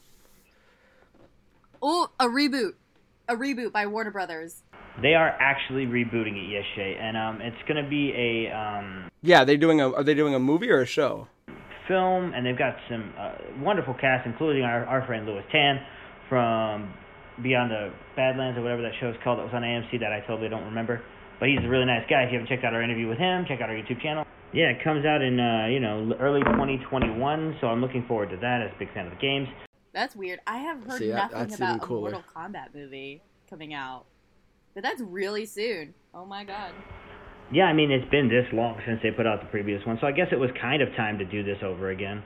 [1.87, 2.73] Oh, a reboot.
[3.29, 4.63] A reboot by Warner Brothers.
[5.03, 9.11] they are actually rebooting it, yes, Shay, and um, it's going to be a um,
[9.21, 11.29] Yeah, they're doing a are they doing a movie or a show?
[11.87, 15.77] film, and they've got some uh, wonderful cast, including our, our friend Lewis Tan
[16.31, 16.89] from
[17.43, 20.49] Beyond the Badlands or whatever that show's called that was on AMC that I totally
[20.49, 21.03] don't remember.
[21.39, 22.23] But he's a really nice guy.
[22.25, 24.25] If you haven't checked out our interview with him, check out our YouTube channel.
[24.55, 28.37] Yeah, it comes out in uh, you know early 2021, so I'm looking forward to
[28.41, 28.63] that.
[28.65, 29.49] As a big fan of the games.
[29.95, 30.41] That's weird.
[30.47, 31.87] I have heard See, that- nothing that's about a.
[31.87, 34.05] Mortal Kombat movie coming out.
[34.75, 35.95] But that's really soon.
[36.13, 36.73] Oh my god.
[37.53, 40.07] Yeah, I mean it's been this long since they put out the previous one, so
[40.07, 42.23] I guess it was kind of time to do this over again.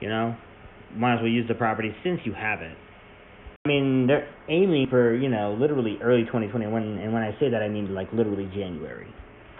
[0.00, 0.36] You know,
[0.94, 2.76] might as well use the property since you have it.
[3.64, 7.62] I mean, they're aiming for you know literally early 2021, and when I say that,
[7.62, 9.12] I mean like literally January.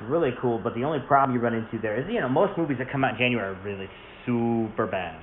[0.03, 2.77] Really cool, but the only problem you run into there is you know most movies
[2.79, 3.89] that come out in January are really
[4.25, 5.19] super bad.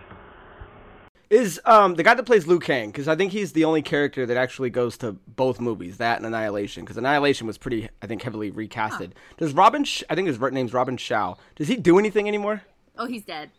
[1.32, 2.90] Is um the guy that plays Liu Kang?
[2.92, 6.26] Because I think he's the only character that actually goes to both movies, that and
[6.26, 6.84] Annihilation.
[6.84, 9.14] Because Annihilation was pretty, I think, heavily recasted.
[9.38, 9.86] Does Robin?
[9.86, 11.36] Sh- I think his name's Robin Shou.
[11.56, 12.64] Does he do anything anymore?
[12.98, 13.50] Oh, he's dead.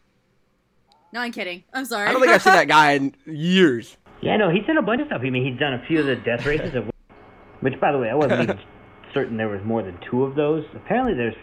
[1.15, 1.65] No, I'm kidding.
[1.73, 2.09] I'm sorry.
[2.09, 3.97] I don't think I've seen that guy in years.
[4.25, 5.21] Yeah, no, he's done a bunch of stuff.
[5.25, 6.85] I mean, he's done a few of the death races, of,
[7.61, 8.61] which, by the way, I wasn't even
[9.13, 10.65] certain there was more than two of those.
[10.77, 11.35] Apparently, there's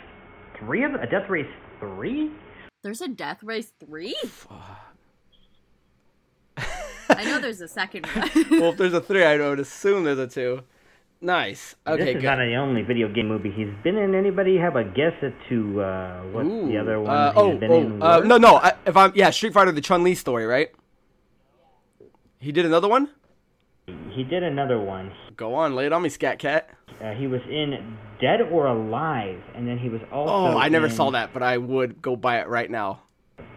[0.58, 1.02] three of them.
[1.02, 1.46] A death race
[1.82, 2.32] three.
[2.82, 4.16] There's a Death Race 3?
[7.10, 8.30] I know there's a second one.
[8.52, 10.62] well, if there's a three, I would assume there's a two.
[11.22, 11.76] Nice.
[11.86, 12.24] Okay, this is good.
[12.24, 14.16] not the only video game movie he's been in.
[14.16, 17.72] Anybody have a guess as to uh, what the other one uh, he's oh, been
[17.72, 18.02] oh, in?
[18.02, 18.56] uh, no, no.
[18.56, 20.70] I, if I'm yeah, Street Fighter, the Chun Li story, right?
[22.40, 23.10] He did another one.
[24.16, 25.12] He did another one.
[25.36, 26.70] Go on, lay it on me, Scat Cat.
[27.04, 30.56] Uh, he was in Dead or Alive, and then he was also.
[30.56, 33.02] Oh, I never in- saw that, but I would go buy it right now.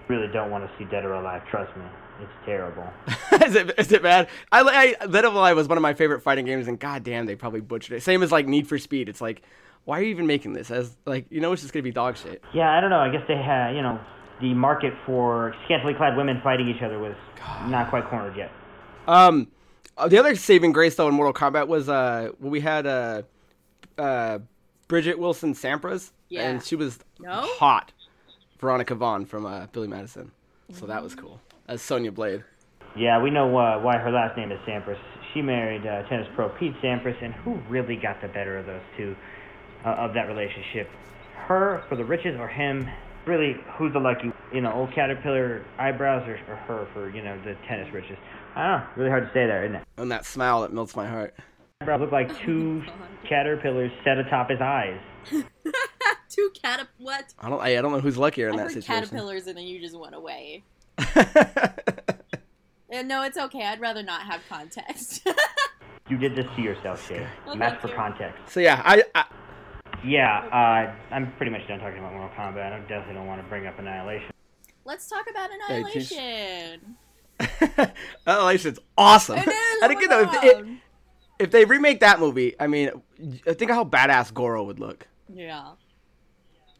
[0.08, 1.42] Really don't want to see Dead or Alive.
[1.48, 1.84] Trust me,
[2.22, 2.86] it's terrible.
[3.44, 4.28] is it is it bad?
[4.50, 7.34] I, I Dead or Alive was one of my favorite fighting games, and goddamn, they
[7.36, 8.02] probably butchered it.
[8.02, 9.08] Same as like Need for Speed.
[9.08, 9.42] It's like,
[9.84, 10.70] why are you even making this?
[10.70, 12.42] As like, you know, it's just gonna be dog shit.
[12.54, 13.00] Yeah, I don't know.
[13.00, 13.98] I guess they had, you know,
[14.40, 17.14] the market for scantily clad women fighting each other was
[17.66, 18.50] not quite cornered yet.
[19.06, 19.48] Um,
[19.96, 23.22] uh, the other saving grace though in Mortal Kombat was uh we had uh
[23.98, 24.38] uh
[24.88, 26.42] Bridget Wilson Sampras, Yeah.
[26.48, 27.40] and she was No?
[27.58, 27.92] hot.
[28.58, 30.30] Veronica Vaughn from uh, Billy Madison,
[30.72, 31.40] so that was cool.
[31.72, 32.44] As Sonya Blade.
[32.94, 34.98] Yeah, we know uh, why her last name is Sampras.
[35.32, 38.82] she married uh, tennis pro Pete Sampras, and who really got the better of those
[38.94, 39.16] two
[39.86, 40.90] uh, of that relationship?
[41.48, 42.86] Her for the riches, or him?
[43.24, 44.30] Really, who's the lucky?
[44.52, 48.18] You know, old caterpillar eyebrows, or, or her for you know the tennis riches?
[48.54, 48.86] I don't know.
[48.96, 49.84] Really hard to say there, isn't it?
[49.96, 51.34] And that smile that melts my heart.
[51.80, 52.82] Eyebrows look like two
[53.26, 55.00] caterpillars set atop his eyes.
[56.28, 57.34] Two catap what?
[57.38, 57.60] I don't.
[57.60, 59.02] I, I don't know who's luckier in I that heard situation.
[59.04, 60.62] caterpillars and then you just went away.
[62.94, 63.64] And no, it's okay.
[63.64, 65.26] I'd rather not have context.
[66.10, 67.26] You did this to yourself, Shay.
[67.46, 67.94] Oh, You thank asked for you.
[67.94, 68.52] context.
[68.52, 69.24] so yeah, I, I
[70.04, 72.72] Yeah, uh, I'm pretty much done talking about Mortal Kombat.
[72.72, 74.30] I definitely don't want to bring up Annihilation.
[74.84, 76.96] Let's talk about Hey, Annihilation.
[78.26, 79.38] Annihilation's awesome.
[79.38, 79.82] It is.
[79.82, 80.76] and oh my though, if, it, God.
[81.38, 82.90] if they remake that movie, I mean,
[83.46, 85.06] think of how badass Goro would look.
[85.32, 85.70] yeah.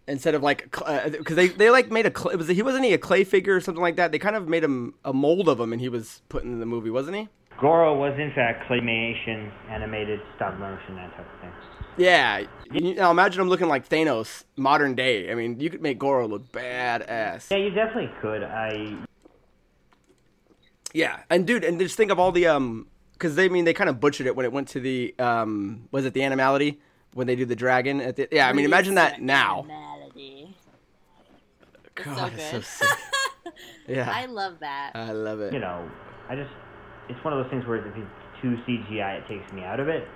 [0.09, 2.99] Instead of like, because they, they like made a cl- was he wasn't he a
[2.99, 4.11] clay figure or something like that?
[4.11, 6.67] They kind of made him a mold of him, and he was put in the
[6.67, 7.29] movie, wasn't he?
[7.61, 11.53] Goro was in fact claymation, animated, stop motion, that type of thing.
[11.97, 12.45] Yeah.
[12.73, 15.31] You, now imagine him looking like Thanos, modern day.
[15.31, 17.51] I mean, you could make Goro look badass.
[17.51, 18.43] Yeah, you definitely could.
[18.43, 18.97] I
[20.93, 23.75] Yeah, and dude, and just think of all the um, because they I mean they
[23.75, 26.81] kind of butchered it when it went to the um, was it the animality
[27.15, 28.49] when they do the dragon at the yeah.
[28.49, 29.67] I mean, imagine that now.
[31.97, 32.15] Melody.
[32.15, 32.65] so God, it's so good.
[32.67, 32.89] sick.
[33.89, 34.93] Yeah, I love that.
[34.95, 35.53] I love it.
[35.53, 35.91] you know,
[36.29, 36.51] I just
[37.09, 38.07] it's one of those things where if it's
[38.41, 40.07] too CGI, it takes me out of it.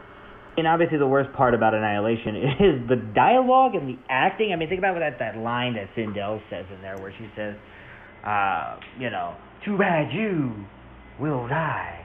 [0.56, 4.52] And obviously, the worst part about Annihilation is the dialogue and the acting.
[4.52, 7.28] I mean, think about what that that line that Sindel says in there, where she
[7.36, 7.56] says,
[8.24, 9.34] uh, you know,
[9.64, 10.54] too bad you
[11.20, 12.04] will die.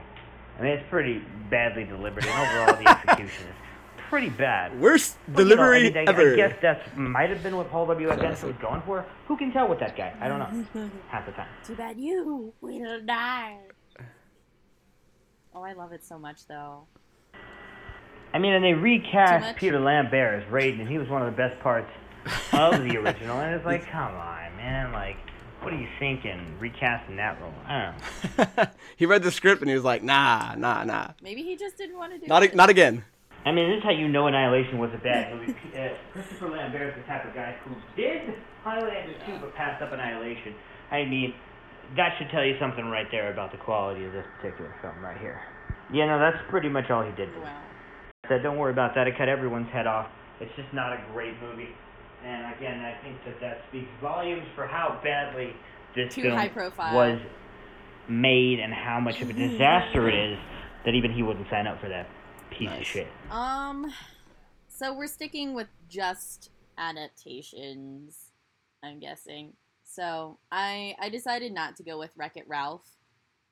[0.58, 3.54] I mean, it's pretty badly delivered, and overall, the execution is
[4.12, 4.78] pretty bad.
[4.78, 6.32] Worst But, you know, delivery I, mean, I, ever.
[6.34, 8.10] I guess that might have been what Paul W.
[8.10, 8.18] S.
[8.18, 9.06] Anderson was going for.
[9.26, 10.12] Who can tell with that guy?
[10.20, 10.90] I don't know.
[11.08, 11.48] Half the time.
[11.64, 13.56] Too bad you will die.
[15.54, 16.82] Oh, I love it so much, though.
[18.34, 19.56] I mean, and they recast?
[19.56, 21.90] Peter Lambert as Raiden, and he was one of the best parts
[22.52, 23.40] of the original.
[23.40, 24.92] And it's like, come on, man!
[24.92, 25.16] Like,
[25.62, 26.54] what are you thinking?
[26.58, 27.52] Recasting that role?
[27.66, 27.94] I
[28.36, 28.66] don't know.
[28.96, 31.96] he read the script and he was like, nah, nah, nah, Maybe he just didn't
[31.96, 32.52] want to do not it.
[32.52, 33.04] a- not again.
[33.44, 35.54] I mean, this is how you know Annihilation was a bad movie.
[35.72, 39.90] Uh, Christopher Lambert is the type of guy who did Highlander 2 but passed up
[39.92, 40.54] Annihilation.
[40.90, 41.34] I mean,
[41.96, 45.18] that should tell you something right there about the quality of this particular film right
[45.18, 45.40] here.
[45.92, 47.28] Yeah, no, that's pretty much all he did.
[47.40, 47.62] Wow.
[48.28, 49.08] said, don't worry about that.
[49.08, 50.08] It cut everyone's head off.
[50.40, 51.74] It's just not a great movie.
[52.24, 55.54] And again, I think that that speaks volumes for how badly
[55.96, 56.94] this Too film high profile.
[56.94, 57.20] was
[58.08, 60.38] made and how much of a disaster it is
[60.84, 62.08] that even he wouldn't sign up for that
[62.52, 63.06] piece of shit.
[63.30, 63.92] Um,
[64.68, 68.16] so we're sticking with just adaptations,
[68.82, 69.52] I'm guessing.
[69.84, 72.86] So I I decided not to go with Wreck It Ralph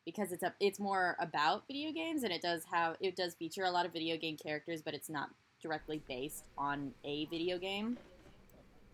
[0.07, 3.65] because it's a it's more about video games and it does have it does feature
[3.65, 5.29] a lot of video game characters, but it's not
[5.63, 7.99] directly based on a video game.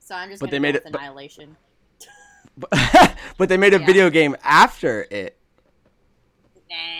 [0.00, 1.56] So I'm just But they go made with it- Annihilation.
[2.58, 2.70] But,
[3.38, 3.86] but they made a Yeah.
[3.86, 5.36] video game after it.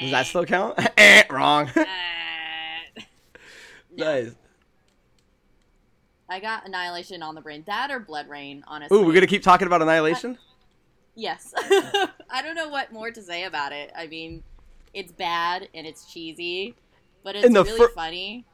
[0.01, 0.79] Does that still count?
[0.97, 1.71] eh, wrong.
[4.01, 4.35] Uh, nice.
[6.29, 7.63] I got Annihilation on the brain.
[7.67, 8.97] That or BloodRayne, honestly.
[8.99, 10.39] Ooh, we're gonna keep talking about Annihilation.
[11.15, 11.55] Yes.
[11.57, 13.91] I don't know what more to say about it.
[13.97, 14.43] I mean,
[14.93, 16.75] it's bad and it's cheesy,
[17.23, 18.45] but it's really fir- funny.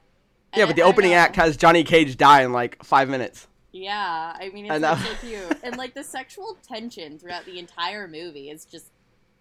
[0.55, 1.17] Yeah, And but the I opening know.
[1.17, 3.49] act has Johnny Cage die in like five minutes.
[3.73, 5.59] Yeah, I mean, I it's like, so cute.
[5.63, 8.91] and like the sexual tension throughout the entire movie is just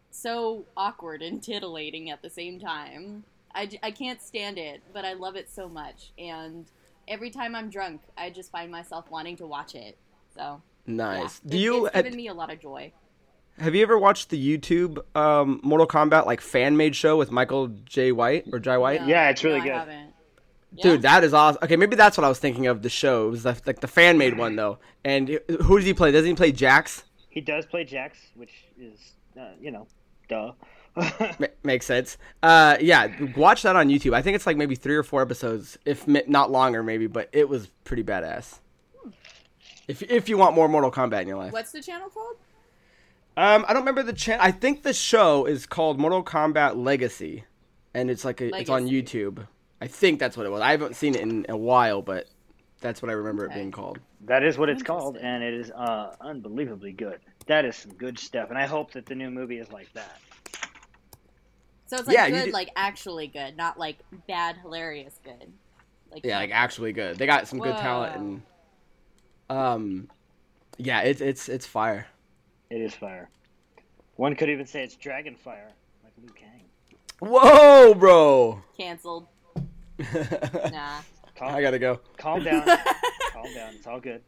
[0.10, 3.26] so awkward and titillating at the same time.
[3.54, 6.12] I, j- I can't stand it, but I love it so much.
[6.18, 6.66] And
[7.08, 9.98] every time I'm drunk, I just find myself wanting to watch it.
[10.36, 10.94] So, yeah.
[10.94, 11.40] Nice.
[11.40, 12.92] Do It- you It's have, given me a lot of joy.
[13.60, 17.68] have you ever watched the YouTube um, Mortal Kombat like fan made show with Michael
[17.86, 19.02] J White or Jai White?
[19.02, 19.74] No, Yeah, it's really no, good.
[19.74, 20.14] I haven't.
[20.74, 20.84] Yeah?
[20.84, 21.60] Dude, that is awesome.
[21.64, 22.82] Okay, maybe that's what I was thinking of.
[22.82, 24.80] The show it was the, like the fan made one though.
[25.04, 25.28] And
[25.62, 26.12] who does he play?
[26.14, 27.04] Doesn't he play Jax?
[27.30, 29.88] He does play Jax, which is, uh, you know,
[30.30, 30.54] duh.
[30.96, 32.18] Ma- makes sense.
[32.44, 34.14] Uh, yeah, watch that on YouTube.
[34.14, 37.08] I think it's like maybe three or four episodes, if not longer, maybe.
[37.08, 38.60] But it was pretty badass.
[39.88, 42.36] If if you want more Mortal Kombat in your life, What's the channel called?
[43.38, 44.44] um, I don't remember the channel.
[44.46, 47.46] I think the show is called Mortal Kombat Legacy,
[47.94, 49.48] and it's like a, it's on YouTube.
[49.82, 50.62] I think that's what it was.
[50.62, 52.28] I haven't seen it in a while, but
[52.82, 54.00] that's what I remember it being called.
[54.26, 57.20] that is what it's called, and it is uh, unbelievably good.
[57.48, 60.20] That is some good stuff, and I hope that the new movie is like that.
[61.92, 65.52] So it's like Yeah, good, did- like actually good, not like bad, hilarious good.
[66.10, 67.18] Like Yeah, like actually good.
[67.18, 68.42] They got some good talent and
[69.50, 70.10] um,
[70.78, 72.08] yeah, it's it's it's fire.
[72.70, 73.30] It is fire.
[74.16, 75.68] One could even say it's Dragon Fire,
[76.02, 76.64] like Liu Kang.
[77.20, 78.64] Whoa, bro.
[78.78, 79.28] Canceled.
[79.56, 79.62] I
[80.72, 81.02] Nah.
[81.36, 82.00] Calm, gotta go.
[82.16, 82.64] calm down.
[83.34, 83.74] calm down.
[83.76, 84.22] It's all good.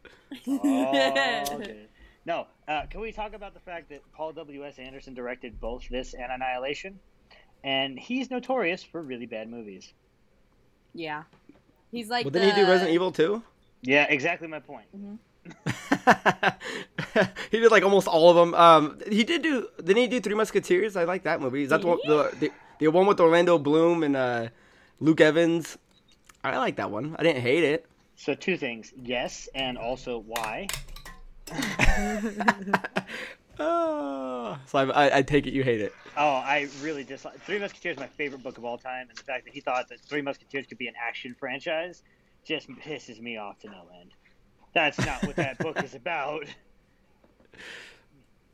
[0.46, 1.88] All good.
[2.26, 4.66] No, uh, can we talk about the fact that Paul W.
[4.66, 4.78] S.
[4.78, 6.98] Anderson directed both this and Annihilation,
[7.64, 9.92] and he's notorious for really bad movies.
[10.94, 11.24] Yeah.
[11.90, 12.38] He's like well, the...
[12.40, 13.42] didn't he do Resident Evil too?
[13.82, 14.86] Yeah, exactly my point.
[17.50, 18.54] he did like almost all of them.
[18.54, 19.68] Um, he did do.
[19.78, 20.96] Didn't he do Three Musketeers?
[20.96, 21.64] I like that movie.
[21.64, 24.48] Is that the one, the, the the one with Orlando Bloom and uh,
[25.00, 25.76] Luke Evans?
[26.42, 27.14] I like that one.
[27.18, 27.86] I didn't hate it.
[28.16, 30.68] So two things: yes, and also why.
[33.60, 35.92] Oh, so I, I, I take it you hate it.
[36.16, 37.94] Oh, I really dislike Three Musketeers.
[37.96, 40.22] is My favorite book of all time, and the fact that he thought that Three
[40.22, 42.02] Musketeers could be an action franchise
[42.44, 44.10] just pisses me off to no end.
[44.74, 46.46] That's not what that book is about.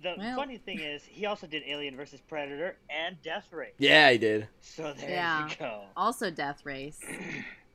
[0.03, 3.75] The Well- funny thing is, he also did Alien versus Predator and Death Race.
[3.79, 4.49] Yeah, he did.
[4.61, 5.49] So there Yeah.
[5.49, 5.83] you go.
[5.97, 7.01] Also Death Race,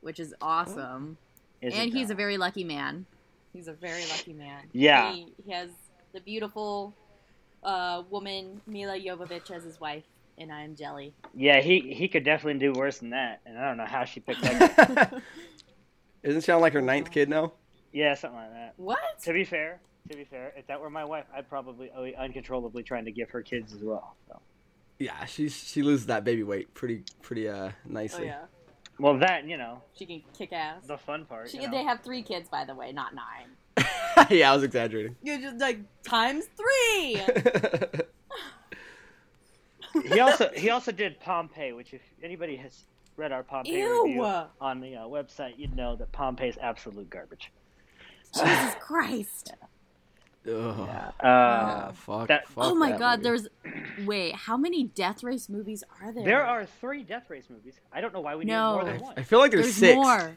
[0.00, 1.18] which is awesome.
[1.60, 2.14] Is it and he's though?
[2.14, 3.06] a very lucky man.
[3.52, 4.64] He's a very lucky man.
[4.72, 5.12] Yeah.
[5.12, 5.70] He, he has
[6.12, 6.94] the beautiful
[7.66, 10.04] uh, woman Milla Jovovich as his wife,
[10.38, 11.12] and I'm jelly.
[11.34, 11.60] yeah.
[11.60, 14.40] He he could definitely do worse than that, and I don't know how she picked
[14.42, 15.10] that.
[15.12, 15.18] guy.
[16.22, 17.52] Isn't she on like her ninth kid now?
[17.92, 18.74] yeah, something like that.
[18.76, 18.98] What?
[19.24, 22.82] To be fair, to be fair, if that were my wife, I'd probably be uncontrollably
[22.82, 24.16] trying to give her kids as well.
[24.28, 24.40] So.
[24.98, 27.84] Yeah, she's she loses that baby weight pretty pretty uh nicely.
[27.84, 28.26] Oh nicely.
[28.26, 28.44] yeah,
[28.98, 30.86] Well, that you know, she can kick ass.
[30.86, 31.50] the fun part.
[31.50, 31.70] She, you know.
[31.70, 33.48] They have three kids, by the way, not nine.
[34.30, 35.16] yeah, I was exaggerating.
[35.22, 37.20] You're just like times three.
[40.08, 42.84] he also he also did Pompeii, which if anybody has
[43.16, 44.04] read our Pompeii Ew.
[44.04, 44.24] review
[44.60, 47.50] on the uh, website, you'd know that Pompeii is absolute garbage.
[48.34, 49.54] Jesus Christ!
[50.46, 50.52] Ugh.
[50.52, 50.86] Uh,
[51.22, 53.18] Yeah, fuck, that- fuck oh my that God!
[53.22, 53.22] movie.
[53.64, 56.24] There's wait, how many Death Race movies are there?
[56.24, 57.74] there are three Death Race movies.
[57.92, 58.76] I don't know why we No.
[58.76, 59.14] need more than one.
[59.16, 59.94] I feel like there's, There's six.
[59.96, 60.36] more.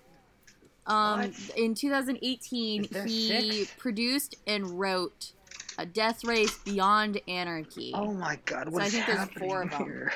[0.90, 1.58] Um, What?
[1.58, 3.28] in 2018, he
[3.66, 3.74] six?
[3.78, 5.34] produced and wrote
[5.78, 7.92] a Death Race Beyond Anarchy.
[7.94, 8.66] Oh my God!
[8.66, 9.84] So What I think there's happening four of them.
[9.84, 10.12] here?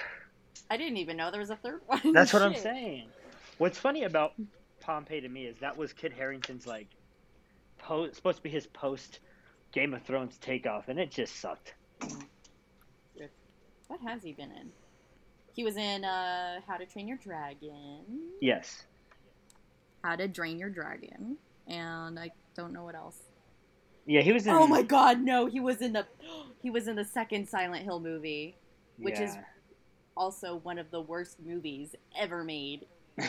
[0.69, 2.11] I didn't even know there was a third one.
[2.13, 3.07] That's what I'm saying.
[3.59, 4.33] What's funny about
[4.81, 6.87] Pompeii to me is that was Kit Harington's like
[7.77, 9.19] po- supposed to be his post
[9.71, 11.75] Game of Thrones takeoff, and it just sucked.
[13.87, 14.69] What has he been in?
[15.53, 18.01] He was in uh, How to Train Your Dragon,
[18.41, 18.83] Yes.
[20.03, 21.37] How to Drain Your Dragon,
[21.67, 23.17] and I don't know what else.
[24.05, 24.53] Yeah, he was in.
[24.53, 25.45] Oh my God, no!
[25.45, 26.05] He was in the
[26.61, 28.57] he was in the second Silent Hill movie,
[28.97, 29.37] which is
[30.15, 32.85] also one of the worst movies ever made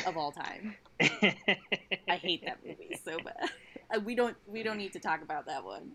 [0.07, 0.75] of all time.
[1.01, 3.51] I hate that movie so bad.
[3.95, 5.93] Uh, We don't we don't need to talk about that one.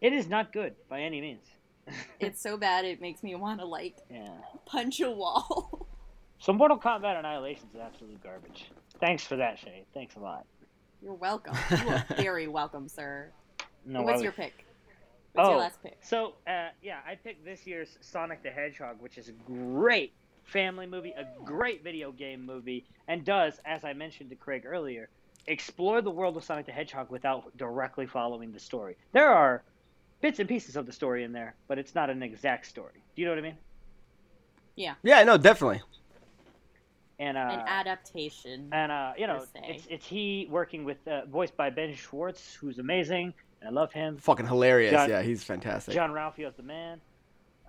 [0.00, 1.46] It is not good by any means.
[2.18, 4.38] It's so bad it makes me want to like yeah.
[4.66, 5.83] punch a wall.
[6.38, 8.70] So Mortal Kombat Annihilation is absolute garbage.
[9.00, 9.84] Thanks for that, Shay.
[9.94, 10.44] Thanks a lot.
[11.02, 11.56] You're welcome.
[11.70, 13.30] You are very welcome, sir.
[13.86, 14.64] No, What's was- your pick?
[15.32, 15.52] What's Oh.
[15.52, 15.96] your last pick?
[16.00, 20.12] So, uh, yeah, I picked this year's Sonic the Hedgehog, which is a great
[20.44, 25.08] family movie, a great video game movie, and does, as I mentioned to Craig earlier,
[25.48, 28.96] explore the world of Sonic the Hedgehog without directly following the story.
[29.12, 29.64] There are
[30.20, 33.02] bits and pieces of the story in there, but it's not an exact story.
[33.16, 33.58] Do you know what I mean?
[34.76, 34.94] Yeah.
[35.02, 35.82] Yeah, no, definitely.
[37.18, 38.68] And uh, An adaptation.
[38.72, 42.78] and uh, you know, it's it's he working with uh, voiced by Ben Schwartz, who's
[42.80, 44.16] amazing, and I love him.
[44.18, 44.90] Fucking hilarious.
[44.92, 45.94] John- yeah, he's fantastic.
[45.94, 47.00] John Ralphio's the man.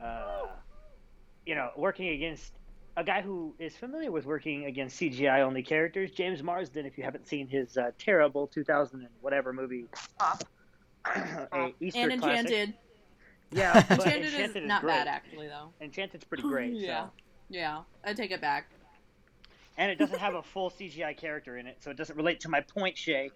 [0.01, 0.47] Uh,
[1.45, 2.53] you know, working against
[2.97, 6.85] a guy who is familiar with working against CGI only characters, James Marsden.
[6.87, 9.85] If you haven't seen his uh, terrible 2000 and whatever movie,
[10.19, 10.43] Up,
[11.05, 12.39] a Easter and classic.
[12.51, 12.73] Enchanted.
[13.51, 14.93] Yeah, but Enchanted, Enchanted is not great.
[14.93, 15.69] bad actually though.
[15.81, 16.73] Enchanted's pretty great.
[16.75, 17.05] yeah.
[17.05, 17.11] So.
[17.49, 17.81] Yeah.
[18.03, 18.67] I take it back.
[19.77, 22.49] And it doesn't have a full CGI character in it, so it doesn't relate to
[22.49, 23.29] my point, Shay.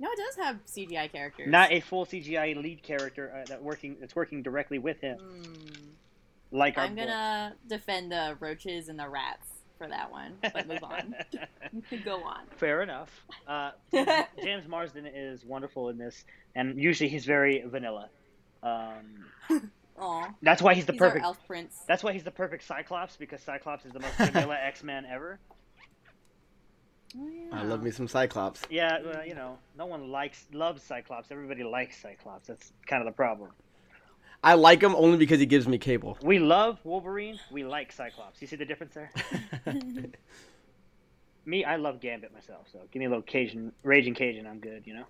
[0.00, 1.48] No, it does have CGI characters.
[1.48, 6.56] Not a full CGI lead character uh, that working that's working directly with him, Hmm.
[6.56, 9.46] like our I'm gonna defend the roaches and the rats
[9.76, 11.14] for that one, but move on.
[11.72, 12.40] You could go on.
[12.56, 13.10] Fair enough.
[13.46, 13.70] Uh,
[14.42, 16.24] James Marsden is wonderful in this,
[16.56, 18.08] and usually he's very vanilla.
[18.62, 19.24] Um,
[20.00, 20.28] Aw.
[20.42, 21.24] that's why he's the He's perfect.
[21.24, 21.76] our elf prince.
[21.86, 25.38] That's why he's the perfect Cyclops because Cyclops is the most vanilla X Man ever.
[27.18, 27.58] Oh, yeah.
[27.58, 28.62] I love me some Cyclops.
[28.70, 31.30] Yeah, well, you know, no one likes loves Cyclops.
[31.30, 32.46] Everybody likes Cyclops.
[32.48, 33.50] That's kind of the problem.
[34.44, 36.16] I like him only because he gives me cable.
[36.22, 37.40] We love Wolverine.
[37.50, 38.40] We like Cyclops.
[38.40, 39.10] You see the difference there?
[41.44, 42.66] Me, I love Gambit myself.
[42.70, 44.46] So give me a little Cajun, raging Cajun.
[44.46, 44.86] I'm good.
[44.86, 45.04] You know.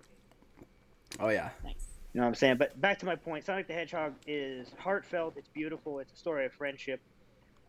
[1.19, 1.49] Oh yeah.
[1.63, 1.75] Nice.
[2.13, 2.57] You know what I'm saying?
[2.57, 5.35] But back to my point, Sonic the Hedgehog is heartfelt.
[5.37, 5.99] It's beautiful.
[5.99, 7.01] It's a story of friendship.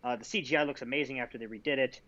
[0.03, 2.01] Uh, the CGI looks amazing after they redid it.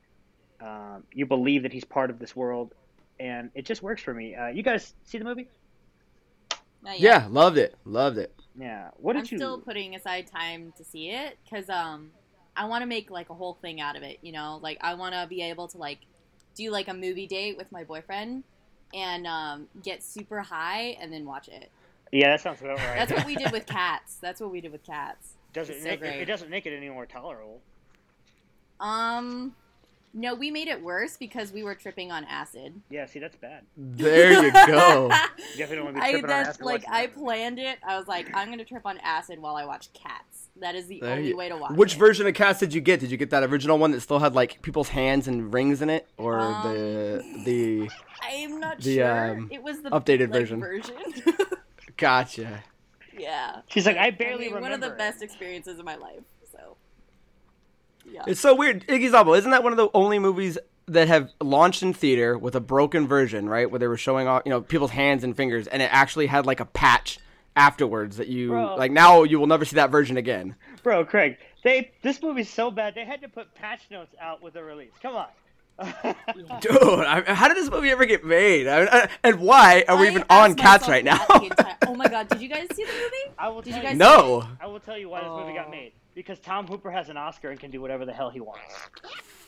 [0.60, 2.74] Um, you believe that he's part of this world,
[3.20, 4.34] and it just works for me.
[4.34, 5.48] Uh, you guys see the movie?
[6.96, 7.74] Yeah, loved it.
[7.84, 8.32] Loved it.
[8.58, 8.88] Yeah.
[8.96, 9.38] What did I'm you?
[9.38, 12.10] still putting aside time to see it because um,
[12.56, 14.18] I want to make like a whole thing out of it.
[14.22, 15.98] You know, like I want to be able to like
[16.54, 18.44] do like a movie date with my boyfriend
[18.94, 21.70] and um, get super high and then watch it.
[22.12, 22.94] Yeah, that sounds about right.
[22.96, 24.16] That's what we did with cats.
[24.20, 25.34] That's what we did with cats.
[25.52, 27.60] doesn't so make, it doesn't make it any more tolerable.
[28.80, 29.54] Um,
[30.14, 32.74] no, we made it worse because we were tripping on acid.
[32.90, 33.62] Yeah, see, that's bad.
[33.76, 35.04] There you go.
[35.04, 37.20] You definitely don't want to be I tripping on acid like I whatsoever.
[37.24, 37.78] planned it.
[37.86, 40.48] I was like, I'm gonna trip on acid while I watch Cats.
[40.60, 41.98] That is the There only you- way to watch Which it.
[41.98, 43.00] version of Cats did you get?
[43.00, 45.88] Did you get that original one that still had like people's hands and rings in
[45.88, 47.90] it, or Um, the the?
[48.22, 49.30] I'm not the, sure.
[49.30, 50.60] um, it was the updated like, version?
[50.60, 50.94] version.
[52.02, 52.62] Gotcha.
[53.18, 53.60] yeah.
[53.68, 54.60] She's like, I I barely mean, remember.
[54.62, 54.98] one of the it.
[54.98, 56.20] best experiences of my life.
[56.52, 56.76] So,
[58.04, 58.22] yeah.
[58.26, 58.86] It's so weird.
[58.86, 62.54] Iggy Azalea, isn't that one of the only movies that have launched in theater with
[62.56, 63.70] a broken version, right?
[63.70, 66.44] Where they were showing off, you know, people's hands and fingers, and it actually had
[66.44, 67.18] like a patch
[67.54, 68.76] afterwards that you Bro.
[68.76, 68.90] like.
[68.90, 70.56] Now you will never see that version again.
[70.82, 74.54] Bro, Craig, they this movie's so bad they had to put patch notes out with
[74.54, 74.90] the release.
[75.00, 75.26] Come on.
[76.60, 78.66] Dude, I, how did this movie ever get made?
[78.68, 81.24] I, I- and why are we I even on Cats right now?
[81.42, 82.28] entire- oh my god!
[82.28, 83.34] Did you guys see the movie?
[83.38, 84.46] I will Did you guys no.
[84.60, 85.70] I will tell you why this movie got Oh.
[85.70, 85.92] made.
[86.14, 88.62] Because Tom Hooper has an Oscar and can do whatever the hell he wants.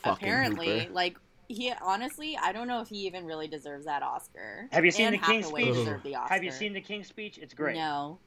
[0.03, 0.93] Apparently, Hooper.
[0.93, 1.17] like
[1.47, 4.67] he honestly, I don't know if he even really deserves that Oscar.
[4.71, 5.75] Have you seen And the King's Speech?
[6.03, 6.33] the Oscar.
[6.33, 7.37] Have you seen the King's Speech?
[7.37, 7.75] It's great.
[7.75, 8.17] No.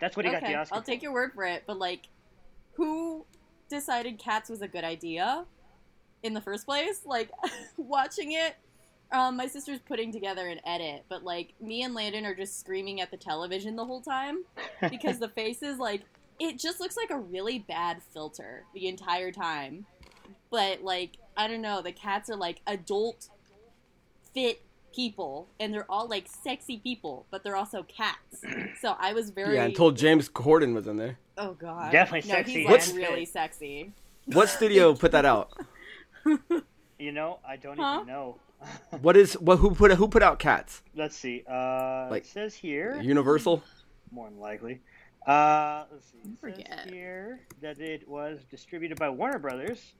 [0.00, 0.74] That's what he got the Oscar.
[0.74, 1.64] I'll take your word for it.
[1.66, 2.08] But like,
[2.74, 3.24] who
[3.68, 5.44] decided Cats was a good idea
[6.22, 7.02] in the first place?
[7.04, 7.30] Like,
[7.76, 8.56] watching it,
[9.12, 13.00] um, my sister's putting together an edit, but like me and Landon are just screaming
[13.00, 14.44] at the television the whole time
[14.90, 16.02] because the faces, like,
[16.38, 19.86] it just looks like a really bad filter the entire time.
[20.50, 23.28] But like, I don't know, the cats are like adult,
[24.34, 24.62] fit
[24.94, 28.44] people, and they're all like sexy people, but they're also cats.
[28.80, 31.18] So I was very Yeah, until James Corden was in there.
[31.36, 31.90] Oh god.
[31.90, 33.92] Definitely no, sexy He's like and really sexy.
[34.26, 35.50] What studio put that out?
[37.00, 37.98] You know, I don't Huh?
[38.00, 38.40] even know.
[39.02, 39.58] What is what?
[39.58, 40.82] Who put who put out Cats?
[40.96, 41.44] Let's see.
[41.48, 43.62] Uh, Like, it says here, Universal.
[44.10, 44.80] more than likely.
[45.24, 46.18] Uh, let's see.
[46.24, 46.80] It Forget.
[46.84, 49.94] says here that it was distributed by Warner Brothers.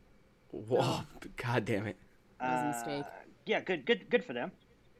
[0.50, 1.00] Whoa!
[1.36, 1.96] God damn it!
[2.40, 3.04] That was a Uh, mistake.
[3.46, 4.50] Yeah, good, good, good for them.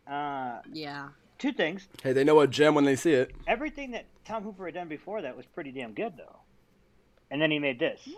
[0.07, 1.09] Uh, Yeah.
[1.39, 1.89] two things.
[2.03, 3.35] Hey, they know a gem when they see it.
[3.49, 6.37] Everything that Tom Hooper had done before that was pretty damn good, though.
[7.31, 8.09] And then he made this.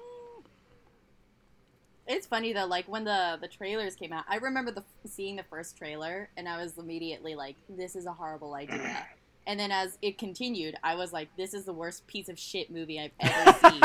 [2.11, 5.45] It's funny though, like when the the trailers came out, I remember the seeing the
[5.45, 9.07] first trailer, and I was immediately like, "This is a horrible idea."
[9.47, 12.71] And then as it continued, I was like, "This is the worst piece of shit
[12.71, 13.83] movie I've ever seen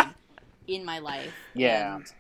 [0.67, 1.95] in my life." Yeah.
[1.95, 2.13] And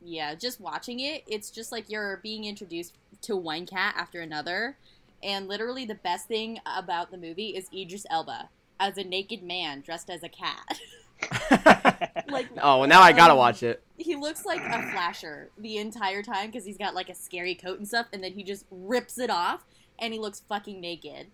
[0.00, 4.76] yeah, just watching it, it's just like you're being introduced to one cat after another,
[5.22, 9.80] and literally the best thing about the movie is Idris Elba as a naked man
[9.80, 10.80] dressed as a cat.
[12.28, 13.82] like Oh, well, now I gotta um, watch it.
[13.96, 17.78] he looks like a flasher the entire time because he's got like a scary coat
[17.78, 19.64] and stuff, and then he just rips it off
[19.98, 21.28] and he looks fucking naked.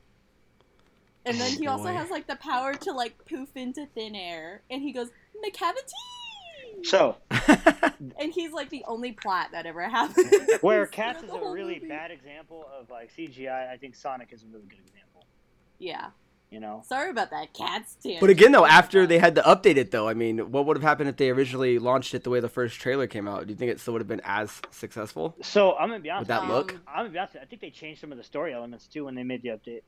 [1.24, 4.62] And then Oh, he also has like the power to like poof into thin air,
[4.70, 5.08] and he goes
[5.44, 7.16] Macavity, So,
[8.18, 10.32] and he's like the only plot that ever happened.
[10.60, 11.88] where Cats is a really movie.
[11.88, 15.24] bad example of like CGI, I think Sonic is a really good example.
[15.78, 16.08] Yeah,
[16.50, 17.96] You know, sorry about that, cats.
[18.02, 18.16] too.
[18.20, 20.82] But again, though, after they had to update it, though, I mean, what would have
[20.82, 23.46] happened if they originally launched it the way the first trailer came out?
[23.46, 25.36] Do you think it still would have been as successful?
[25.42, 26.22] so I'm gonna be honest.
[26.22, 26.54] With that with you.
[26.54, 26.72] look?
[26.72, 27.36] Um, I'm gonna be honest.
[27.42, 29.82] I think they changed some of the story elements too when they made the update.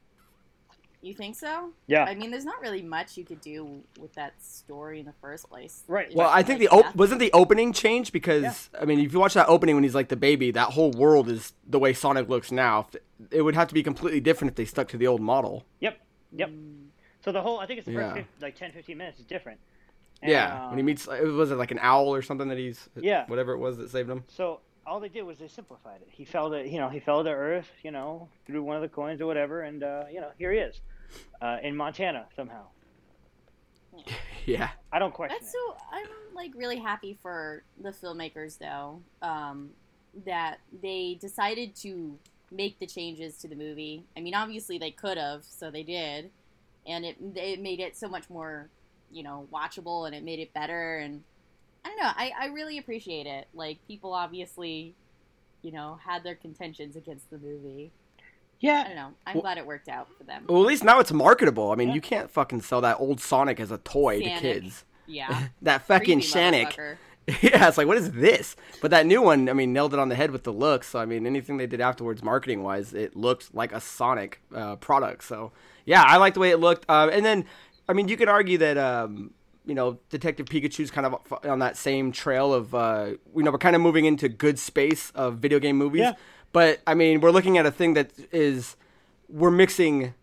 [1.00, 1.70] you think so?
[1.86, 2.04] Yeah.
[2.04, 5.48] I mean, there's not really much you could do with that story in the first
[5.48, 5.82] place.
[5.88, 6.14] Right.
[6.14, 6.96] Well, I like think the op- death.
[6.96, 10.08] wasn't the opening change because I mean, if you watch that opening when he's like
[10.08, 12.88] the baby, that whole world is the way Sonic looks now.
[13.30, 15.64] It would have to be completely different if they stuck to the old model.
[15.80, 15.98] Yep.
[16.32, 16.50] Yep.
[17.24, 18.22] So the whole, I think it's the first Yeah.
[18.22, 19.60] 50, like 10, 15 minutes is different.
[20.22, 22.58] And, yeah, when he um, meets, it was it like an owl or something that
[22.58, 23.24] he's Yeah.
[23.26, 24.24] whatever it was that saved him.
[24.28, 26.08] So all they did was they simplified it.
[26.10, 28.88] He fell to, you know, he fell to Earth, you know, threw one of the
[28.88, 30.80] coins or whatever, and uh, you know, here he is,
[31.40, 32.64] uh, in Montana somehow.
[34.46, 35.56] Yeah, I don't question That's it.
[35.68, 35.76] so.
[35.92, 39.70] I'm like really happy for the filmmakers though, um,
[40.24, 42.18] that they decided to
[42.50, 44.04] make the changes to the movie.
[44.16, 46.30] I mean, obviously they could have, so they did,
[46.86, 48.68] and it it made it so much more,
[49.12, 50.98] you know, watchable, and it made it better.
[50.98, 51.22] And
[51.84, 52.10] I don't know.
[52.16, 53.46] I I really appreciate it.
[53.54, 54.94] Like people obviously,
[55.62, 57.90] you know, had their contentions against the movie.
[58.60, 58.82] Yeah.
[58.84, 59.12] I don't know.
[59.26, 60.44] I'm Well- glad it worked out for them.
[60.48, 61.70] well, at least now it's marketable.
[61.70, 61.94] I mean, Yeah.
[61.94, 64.84] you can't fucking sell that old Sonic as a toy to kids.
[65.06, 65.48] Yeah.
[65.62, 66.28] that fucking Creepy.
[67.42, 68.56] yeah, it's like what is this?
[68.80, 70.88] But that new one, I mean, nailed it on the head with the looks.
[70.88, 74.76] So I mean, anything they did afterwards, marketing wise, it looked like a Sonic uh,
[74.76, 75.24] product.
[75.24, 75.52] So
[75.84, 76.86] yeah, I like the way it looked.
[76.88, 77.44] Uh, and then,
[77.88, 78.78] I mean, you could argue that.
[78.78, 79.32] Um,
[79.66, 83.58] you know, Detective Pikachu's kind of on that same trail of, uh, you know, we're
[83.58, 86.00] kind of moving into good space of video game movies.
[86.00, 86.14] Yeah.
[86.52, 88.74] But I mean, we're looking at a thing that is,
[89.28, 90.14] we're mixing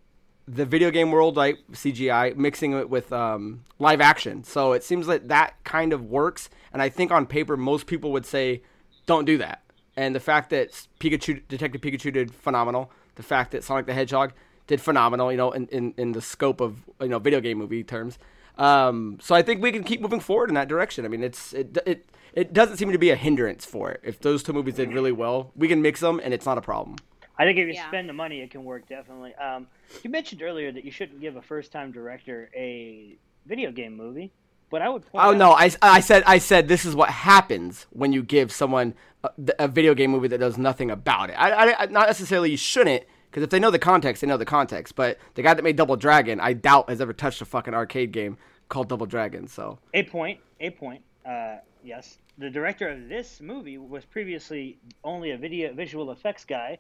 [0.48, 4.44] the video game world, like CGI, mixing it with um, live action.
[4.44, 6.50] So it seems like that kind of works.
[6.72, 8.62] And I think on paper, most people would say,
[9.06, 9.64] don't do that.
[9.98, 12.92] And the fact that Pikachu, Detective Pikachu did phenomenal.
[13.16, 14.32] The fact that Sonic the Hedgehog
[14.68, 17.84] did phenomenal, you know, in, in, in the scope of, you know, video game movie
[17.84, 18.18] terms.
[18.58, 21.04] Um, so I think we can keep moving forward in that direction.
[21.04, 24.02] I mean, it's, it, it, it doesn't seem to be a hindrance for it.
[24.04, 26.62] If those two movies did really well, we can mix them and it's not a
[26.62, 26.98] problem.
[27.38, 27.88] I think if you Yeah.
[27.88, 29.36] spend the money, it can work definitely.
[29.36, 29.68] Um,
[30.04, 34.32] you mentioned earlier that you shouldn't give a first-time director a video game movie,
[34.70, 37.10] but I would point Oh out, no, I, I said I said this is what
[37.10, 39.30] happens when you give someone a,
[39.60, 41.34] a video game movie that knows nothing about it.
[41.34, 44.38] I, I, I not necessarily you shouldn't because if they know the context, they know
[44.38, 44.96] the context.
[44.96, 48.12] But the guy that made Double Dragon, I doubt has ever touched a fucking arcade
[48.12, 49.48] game called Double Dragon.
[49.48, 51.04] So a point, a point.
[51.26, 56.80] Uh, yes, the director of this movie was previously only a video visual effects guy.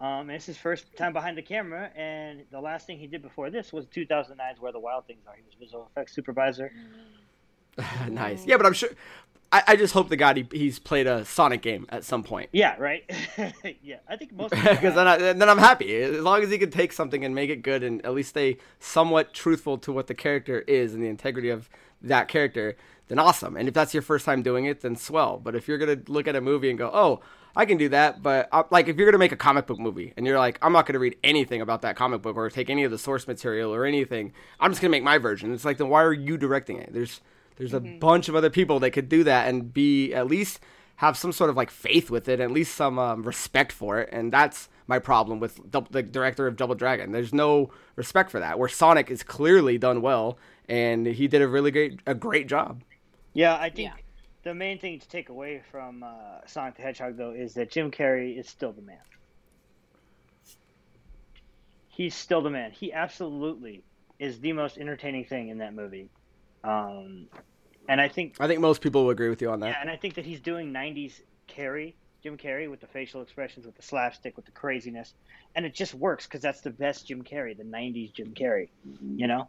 [0.00, 3.20] Um, and it's his first time behind the camera, and the last thing he did
[3.20, 5.34] before this was 2009's Where the Wild Things Are.
[5.34, 6.72] He was visual effects supervisor.
[8.08, 8.56] nice, yeah.
[8.56, 8.90] But I'm sure.
[9.50, 12.50] I, I just hope the God he, he's played a Sonic game at some point.
[12.52, 13.10] Yeah, right.
[13.82, 15.08] yeah, I think most Because then.
[15.08, 17.82] I, then I'm happy as long as he can take something and make it good
[17.82, 21.70] and at least stay somewhat truthful to what the character is and the integrity of
[22.02, 22.76] that character.
[23.08, 23.56] Then awesome.
[23.56, 25.40] And if that's your first time doing it, then swell.
[25.42, 27.20] But if you're gonna look at a movie and go, oh,
[27.56, 30.12] I can do that, but uh, like if you're gonna make a comic book movie
[30.16, 32.84] and you're like, I'm not gonna read anything about that comic book or take any
[32.84, 35.52] of the source material or anything, I'm just gonna make my version.
[35.52, 36.92] It's like then why are you directing it?
[36.92, 37.20] There's
[37.56, 40.60] there's a bunch of other people that could do that and be at least
[40.96, 44.08] have some sort of like faith with it, at least some um, respect for it,
[44.12, 47.12] and that's my problem with Dou- the director of Double Dragon.
[47.12, 48.58] There's no respect for that.
[48.58, 50.38] Where Sonic is clearly done well,
[50.68, 52.82] and he did a really great a great job.
[53.32, 54.02] Yeah, I think Yeah.
[54.48, 57.90] The main thing to take away from uh, Sonic the Hedgehog, though, is that Jim
[57.90, 58.96] Carrey is still the man.
[61.88, 62.70] He's still the man.
[62.70, 63.82] He absolutely
[64.18, 66.08] is the most entertaining thing in that movie.
[66.64, 67.26] Um,
[67.90, 69.68] and I think, I think most people will agree with you on that.
[69.68, 71.92] yeah, and I think that he's doing '90s Carrey,
[72.22, 75.12] Jim Carrey, with the facial expressions, with the slapstick, with the craziness,
[75.56, 78.68] and it just works because that's the best Jim Carrey, the '90s Jim Carrey.
[79.14, 79.48] You know?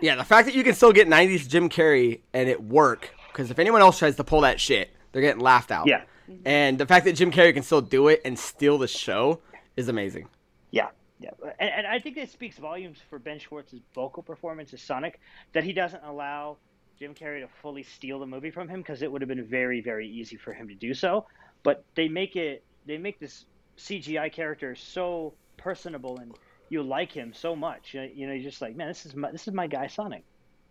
[0.00, 3.50] Yeah, the fact that you can still get 90s Jim Carrey and it work, because
[3.50, 5.86] if anyone else tries to pull that shit, they're getting laughed out.
[5.86, 6.02] Yeah.
[6.28, 6.46] Mm-hmm.
[6.46, 9.40] And the fact that Jim Carrey can still do it and steal the show
[9.76, 10.28] is amazing.
[10.70, 14.80] Yeah, yeah, and, and I think it speaks volumes for Ben Schwartz's vocal performance as
[14.80, 15.20] Sonic
[15.52, 16.56] that he doesn't allow
[16.98, 19.80] Jim Carrey to fully steal the movie from him because it would have been very,
[19.80, 21.26] very easy for him to do so.
[21.62, 23.46] But they make it, they make this
[23.78, 26.34] CGI character so personable and
[26.68, 27.94] you like him so much.
[27.94, 29.88] You know, you know, you're just like, man, this is my, this is my guy,
[29.88, 30.24] Sonic.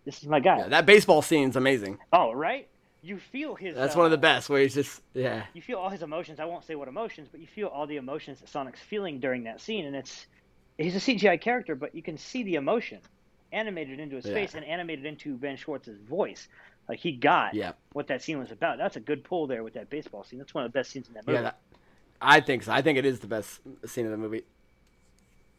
[0.10, 0.57] This is my guy.
[0.57, 1.99] Yeah, that baseball scene's amazing.
[2.12, 2.68] oh, right.
[3.03, 3.76] You feel his.
[3.76, 5.43] That's one of the uh, best, where he's just, yeah.
[5.53, 6.39] you feel all his emotions.
[6.39, 9.43] I won't say what emotions, but you feel all the emotions that Sonic's feeling during
[9.43, 10.26] that scene, and it's
[10.80, 12.97] he's a CGI character, but you can see the emotion
[13.51, 14.34] animated into his Yeah.
[14.34, 16.47] face and animated into Ben Schwartz's voice.
[16.88, 17.74] Like he got Yeah.
[17.93, 18.80] what that scene was about.
[18.80, 20.39] That's a good pull there with that baseball scene.
[20.39, 21.36] That's one of the best scenes in that movie.
[21.36, 21.60] Yeah, that,
[22.20, 22.72] I think so.
[22.72, 24.43] I think it is the best scene in the movie.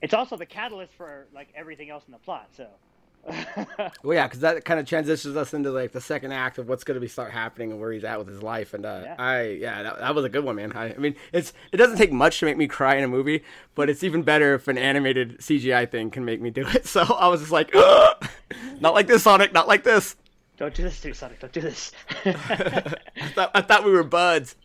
[0.02, 2.48] It's also the catalyst for like everything else in the plot.
[2.56, 2.66] So.
[4.02, 6.84] Well, yeah, because that kind of transitions us into like the second act of what's
[6.84, 8.74] going to be start happening and where he's at with his life.
[8.74, 9.14] And uh, Yeah.
[9.18, 10.72] I, yeah, that, that was a good one, man.
[10.72, 13.42] I, I mean, it's it doesn't take much to make me cry in a movie,
[13.74, 16.86] but it's even better if an animated CGI thing can make me do it.
[16.90, 17.72] So I was just like,
[18.80, 20.16] not like this, Sonic, not like this.
[20.56, 21.40] Don't do this to me, Sonic.
[21.40, 21.92] Don't do this.
[22.24, 24.56] I thought I thought we were buds.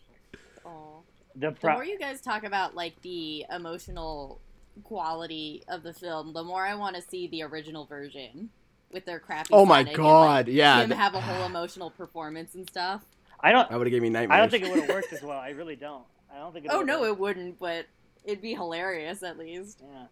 [0.64, 1.00] Aw.
[1.36, 4.40] the The more you guys talk about like the emotional
[4.84, 8.50] quality of the film, the more I want to see the original version
[8.92, 9.50] with their crappy.
[9.52, 12.68] Oh my Sonic and, God, like, yeah, him th- have a whole emotional performance and
[12.68, 13.02] stuff.
[13.40, 13.68] I don't.
[13.68, 14.36] That would have gave me nightmares.
[14.36, 15.38] I don't think it would have worked as well.
[15.38, 16.04] I really don't.
[16.34, 16.66] I don't think.
[16.66, 17.10] It Oh no, worked.
[17.10, 17.86] it wouldn't, but
[18.24, 19.82] it'd be hilarious at least.
[19.82, 20.06] Yeah.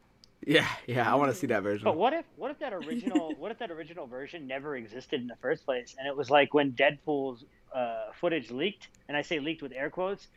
[0.47, 1.85] Yeah, yeah, I want to see that version.
[1.85, 5.27] But what if what if that original what if that original version never existed in
[5.27, 5.95] the first place?
[5.99, 7.45] And it was like when Deadpool's
[7.75, 10.29] uh, footage leaked, and I say leaked with air quotes,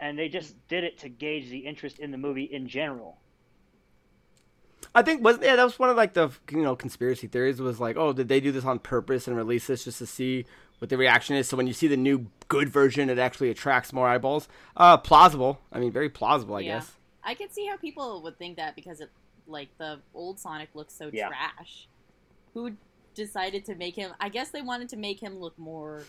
[0.00, 3.18] and they just did it to gauge the interest in the movie in general.
[4.94, 7.80] I think was yeah that was one of like the you know conspiracy theories was
[7.80, 10.46] like oh did they do this on purpose and release this just to see
[10.78, 13.92] what the reaction is so when you see the new good version it actually attracts
[13.92, 16.78] more eyeballs uh plausible I mean very plausible I Yeah.
[16.78, 19.10] guess I could see how people would think that because it,
[19.46, 21.28] like the old Sonic looks so Yeah.
[21.28, 21.86] trash.
[22.54, 22.72] Who
[23.14, 24.12] decided to make him?
[24.18, 26.04] I guess they wanted to make him look more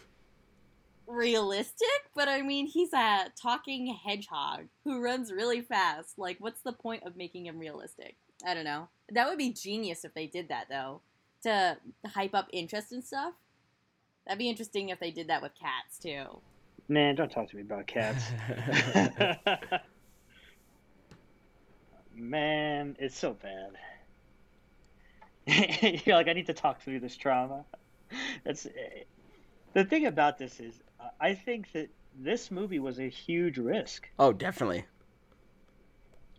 [1.07, 6.17] realistic, but I mean, he's a talking hedgehog who runs really fast.
[6.17, 8.15] Like, what's the point of making him realistic?
[8.45, 8.87] I don't know.
[9.11, 11.01] That would be genius if they did that, though,
[11.43, 11.77] to
[12.07, 13.33] hype up interest and stuff.
[14.25, 16.25] That'd be interesting if they did that with cats too.
[16.87, 18.23] Man, don't talk to me about cats.
[22.15, 23.77] Man, it's so bad.
[26.05, 27.65] You're like, I need to talk through this trauma.
[28.43, 29.03] That's eh,
[29.73, 30.75] the thing about this is,
[31.19, 31.89] I think that
[32.19, 34.07] this movie was a huge risk.
[34.19, 34.85] Oh, definitely.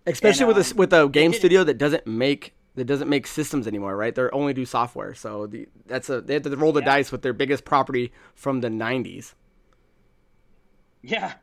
[0.06, 3.26] Especially And, with a, um, with a game studio that doesn't make that doesn't make
[3.26, 4.14] systems anymore, right?
[4.14, 6.86] They only do software, so the, that's a they had to roll the Yeah.
[6.86, 9.34] dice with their biggest property from the '90s.
[11.02, 11.34] Yeah,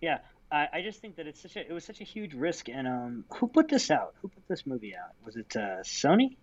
[0.00, 0.18] yeah.
[0.50, 2.68] I, I just think that it's such a it was such a huge risk.
[2.68, 4.14] And um, who put this out?
[4.22, 5.10] Who put this movie out?
[5.24, 6.36] Was it uh, Sony?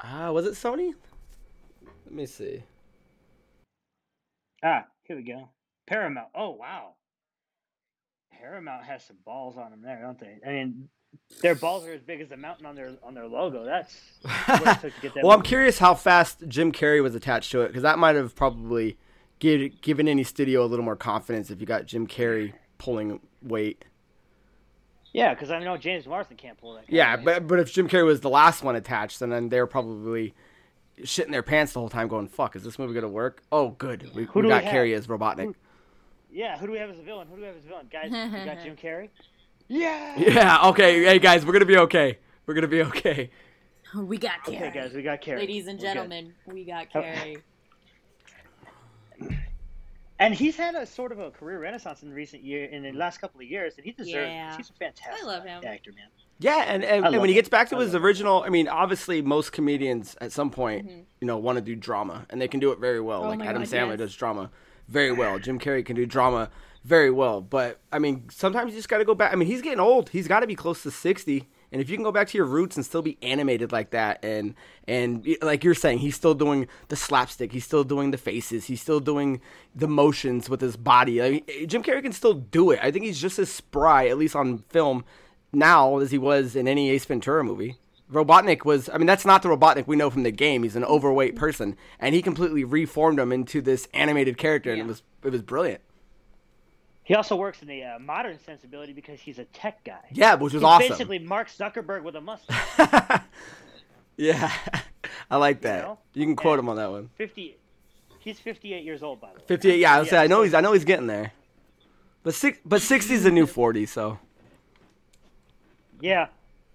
[0.00, 0.92] Ah, was it Sony?
[2.06, 2.62] Let me see.
[4.64, 5.50] Ah, here we go.
[5.86, 6.28] Paramount.
[6.34, 6.94] Oh wow.
[8.44, 10.36] Paramount has some balls on them there, don't they?
[10.46, 10.88] I mean,
[11.40, 13.64] their balls are as big as the mountain on their on their logo.
[13.64, 13.96] That's
[14.46, 15.24] what it took to get that.
[15.24, 18.34] well, I'm curious how fast Jim Carrey was attached to it because that might have
[18.34, 18.98] probably
[19.38, 23.84] give, given any studio a little more confidence if you got Jim Carrey pulling weight.
[25.14, 26.84] Yeah, because I know James Marsden can't pull that.
[26.88, 30.34] Yeah, but but if Jim Carrey was the last one attached, then, then they're probably
[31.00, 34.14] shitting their pants the whole time, going, "Fuck, is this movie gonna work?" Oh, good,
[34.14, 34.70] we, Who we got we?
[34.70, 35.54] Carrey as Robotnik.
[36.34, 37.28] Yeah, who do we have as a villain?
[37.28, 37.88] Who do we have as a villain?
[37.92, 39.08] Guys, we got Jim Carrey.
[39.68, 40.18] Yeah.
[40.18, 42.18] Yeah, okay, hey guys, we're gonna be okay.
[42.44, 43.30] We're gonna be okay.
[43.96, 44.56] We got Carrey.
[44.56, 45.38] Okay, guys, we got Carrey.
[45.38, 47.00] Ladies and gentlemen, we got Oh.
[47.00, 47.36] Carrey.
[50.20, 53.20] And he's had a sort of a career renaissance in recent year, in the last
[53.20, 54.12] couple of years, and he deserves.
[54.30, 54.56] Yeah.
[54.56, 55.60] He's a fantastic I love him.
[55.66, 56.06] actor, man.
[56.38, 59.50] Yeah, and and, and when he gets back to his original, I mean, obviously most
[59.50, 61.04] comedians at some point, Mhm.
[61.20, 63.24] you know, want to do drama, and they can do it very well.
[63.24, 63.98] Oh like Adam God, Sandler yes.
[63.98, 64.50] does drama
[64.88, 65.38] very well.
[65.38, 66.50] Jim Carrey can do drama
[66.84, 67.40] very well.
[67.40, 69.32] But I mean, sometimes you just got to go back.
[69.32, 70.10] I mean, he's getting old.
[70.10, 71.48] He's got to be close to sixty.
[71.72, 74.24] And if you can go back to your roots and still be animated like that,
[74.24, 74.54] and
[74.86, 78.80] and like you're saying, he's still doing the slapstick, he's still doing the faces, he's
[78.80, 79.40] still doing
[79.74, 81.20] the motions with his body.
[81.20, 82.78] I mean, eh, Jim Carrey can still do it.
[82.80, 85.04] I think he's just as spry, at least on film,
[85.52, 87.76] now as he was in any Ace Ventura movie.
[88.14, 90.62] Robotnik was, I mean, that's not the Robotnik we know from the game.
[90.62, 94.86] He's an overweight person, and he completely reformed him into this animated character, and it
[94.86, 95.80] was it was brilliant.
[97.02, 99.98] He also works in the uh, modern sensibility because he's a tech guy.
[100.10, 100.88] Yeah, which was He's awesome.
[100.88, 103.20] basically Mark Zuckerberg with a mustache.
[104.16, 104.50] yeah,
[105.30, 105.82] I like that.
[105.84, 105.98] know?
[106.14, 107.10] You can quote And- him on that one.
[107.16, 107.56] Fifty.
[108.20, 109.44] He's fifty-eight years old, by the way.
[109.46, 109.80] Fifty-eight.
[109.80, 111.32] Yeah, I was Yeah, say I know he's I know he's getting there.
[112.22, 113.84] But six, but sixty is the new forty.
[113.84, 114.18] So
[116.00, 116.28] Yeah,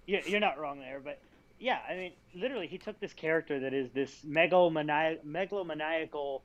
[0.06, 1.18] you- you're not wrong there, but
[1.60, 6.40] yeah, I mean, literally, he took this character that is this megalomani- megalomaniacal,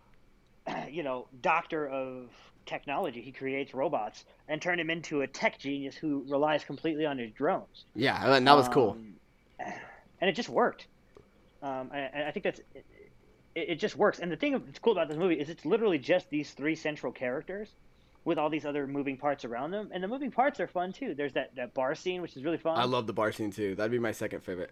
[0.89, 2.29] you know, doctor of
[2.65, 3.21] technology.
[3.21, 7.31] He creates robots and turned him into a tech genius who relies completely on his
[7.31, 7.85] drones.
[7.95, 8.91] yeah, and that was cool.
[8.91, 9.15] Um,
[10.19, 10.87] and it just worked.
[11.63, 12.85] Um, I, I think that's it,
[13.55, 14.19] it just works.
[14.19, 17.11] And the thing that's cool about this movie is it's literally just these three central
[17.11, 17.69] characters
[18.25, 19.89] with all these other moving parts around them.
[19.93, 21.13] And the moving parts are fun too.
[21.15, 22.77] There's that, that bar scene which is really fun.
[22.77, 23.75] I love the bar scene too.
[23.75, 24.71] That'd be my second favorite.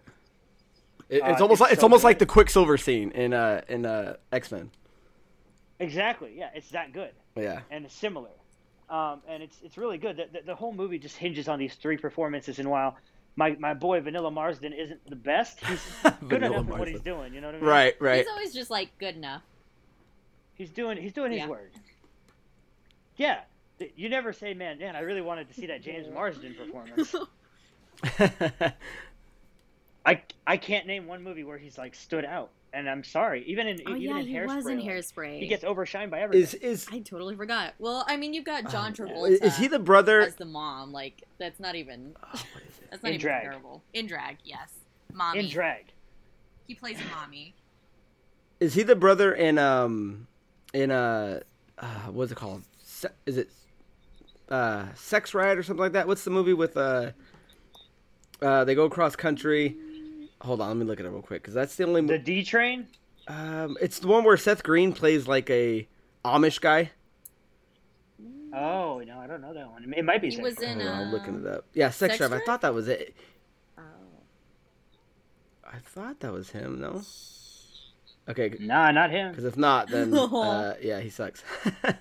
[1.08, 2.08] It, Uh, it's almost it's like it's almost good.
[2.08, 4.70] like the Quicksilver scene in uh in uh X Men.
[5.80, 6.34] Exactly.
[6.36, 7.60] Yeah, it's that good Yeah.
[7.70, 8.30] and it's similar.
[8.88, 10.16] Um, and it's it's really good.
[10.16, 12.58] The, the, the whole movie just hinges on these three performances.
[12.58, 12.96] And while
[13.36, 17.00] my, my boy Vanilla Marsden isn't the best, he's good Vanilla enough at what he's
[17.00, 17.34] doing.
[17.34, 17.66] You know what I mean?
[17.68, 18.18] Right, right.
[18.18, 19.42] He's always just like good enough.
[20.54, 21.48] He's doing he's doing his Yeah.
[21.48, 21.72] work.
[23.16, 23.40] Yeah.
[23.96, 27.14] You never say, man, man, I really wanted to see that James Marsden performance.
[30.06, 32.50] I I can't name one movie where he's like stood out.
[32.72, 35.38] And I'm sorry, even in Oh even yeah, in he Hairspray, was in like, Hairspray.
[35.38, 36.42] he gets overshined by everything.
[36.42, 37.74] is is I totally forgot.
[37.78, 39.40] Well, I mean, you've got John um, Travolta.
[39.42, 40.20] is he the brother?
[40.22, 40.92] as the mom?
[40.92, 42.16] Like that's not even.
[42.22, 42.84] Oh, what is it?
[42.90, 43.42] That's not In even drag.
[43.44, 43.82] comparable.
[43.92, 44.70] In drag, yes.
[45.12, 45.40] Mommy.
[45.40, 45.84] in drag.
[46.66, 47.54] He plays a mommy.
[48.60, 50.26] Is he the brother in um
[50.72, 51.40] in uh,
[51.78, 52.62] uh what's it called?
[52.82, 53.48] Se- is it
[54.48, 56.06] uh Sex Riot or something like that?
[56.08, 57.12] What's the movie with uh
[58.42, 59.76] uh they go across country?
[60.44, 62.02] Hold on, let me look at it real quick because that's the only.
[62.02, 62.86] The D Train.
[63.28, 65.88] um, it's the one where Seth Green plays like a
[66.24, 66.90] Amish guy.
[68.52, 69.92] Oh no, I don't know that one.
[69.96, 70.28] It might be.
[70.28, 71.64] He Sex was in, Hold on, I'm looking it up.
[71.74, 72.32] Yeah, Sex, Sex Drive.
[72.32, 73.16] I thought that was it.
[73.78, 73.82] Oh.
[75.66, 76.80] I thought that was him.
[76.80, 77.02] No.
[78.28, 79.30] Okay, Nah, not him.
[79.30, 81.42] because if not, then uh, yeah, he sucks.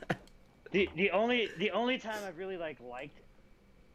[0.72, 3.20] The the only the only time I've really like liked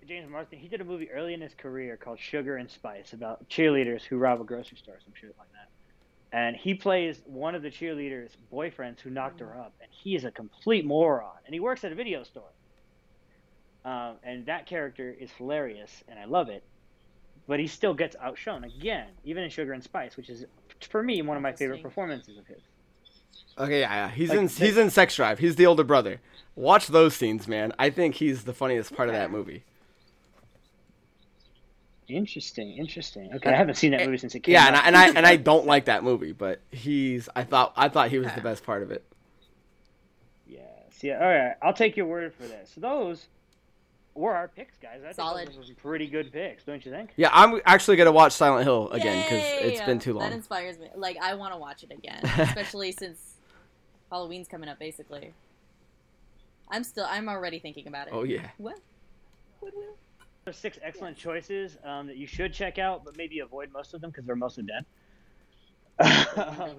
[0.08, 3.46] James Marsden, he did a movie early in his career called Sugar and Spice about
[3.50, 5.68] cheerleaders who rob a grocery store, or some shit like that.
[6.36, 10.24] and he plays one of the cheerleaders' boyfriends who knocked her up, and he is
[10.24, 12.50] a complete moron, and he works at a video store.
[13.84, 16.64] Um, and that character is hilarious, and I love it.
[17.46, 20.44] But he still gets outshone again, even in Sugar and Spice, which is
[20.90, 22.58] for me one of my favorite performances of his.
[23.56, 24.10] Okay, yeah, yeah.
[24.10, 25.38] He's Like, in they- he's in Sex Drive.
[25.38, 26.20] He's the older brother.
[26.54, 27.72] Watch those scenes, man.
[27.78, 29.64] I think he's the funniest part of that movie.
[32.08, 33.30] Interesting, interesting.
[33.34, 34.68] Okay, I haven't seen that eh, movie since it came Yeah, out.
[34.68, 37.88] and I, and I and I don't like that movie, but he's I thought I
[37.88, 39.04] thought he was the best part of it.
[40.46, 40.62] Yes.
[41.02, 41.20] Yeah.
[41.20, 41.54] All right.
[41.62, 42.70] I'll take your word for this.
[42.74, 43.26] So those
[44.14, 45.02] were our picks, guys.
[45.06, 45.36] I Solid.
[45.36, 47.10] think those were some pretty good picks, don't you think?
[47.16, 50.22] Yeah, I'm actually gonna watch Silent Hill again because it's been too long.
[50.28, 50.88] That inspires me.
[50.96, 53.34] Like I want to watch it again, especially since
[54.10, 54.78] Halloween's coming up.
[54.78, 55.34] Basically,
[56.70, 57.06] I'm still.
[57.08, 58.14] I'm already thinking about it.
[58.14, 58.48] Oh yeah.
[58.56, 58.78] What?
[59.60, 59.96] What will?
[60.48, 64.00] There's six excellent choices um, that you should check out, but maybe avoid most of
[64.00, 64.86] them because they're mostly dead.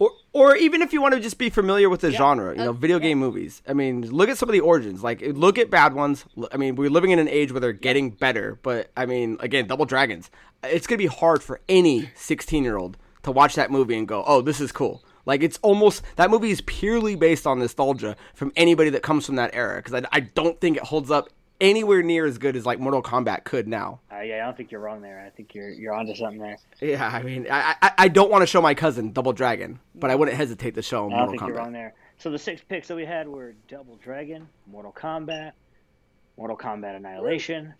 [0.00, 2.18] Or, or even if you want to just be familiar with the Yeah.
[2.18, 3.62] genre, you know, Uh, video game movies.
[3.66, 5.02] I mean, look at some of the origins.
[5.02, 6.24] Like, look at bad ones.
[6.52, 9.66] I mean, we're living in an age where they're getting better, but I mean, again,
[9.66, 10.30] Double Dragons.
[10.62, 14.22] It's gonna be hard for any 16 year old to watch that movie and go,
[14.24, 18.52] "Oh, this is cool." Like, it's almost that movie is purely based on nostalgia from
[18.54, 19.78] anybody that comes from that era.
[19.82, 21.28] Because I, I don't think it holds up
[21.60, 24.00] anywhere near as good as like Mortal Kombat could now.
[24.12, 25.24] Uh, yeah, I don't think you're wrong there.
[25.24, 26.58] I think you're you're onto something there.
[26.80, 30.10] Yeah, I mean, I I, I don't want to show my cousin Double Dragon, but
[30.10, 31.94] I wouldn't hesitate to show him I don't Mortal think you're wrong there.
[32.18, 35.52] So the six picks that we had were Double Dragon, Mortal Kombat,
[36.36, 37.74] Mortal Kombat Annihilation,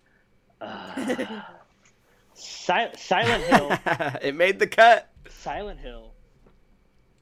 [0.61, 1.43] uh,
[2.39, 3.79] Sil- Silent Hill,
[4.23, 5.11] it made the cut.
[5.29, 6.13] Silent Hill,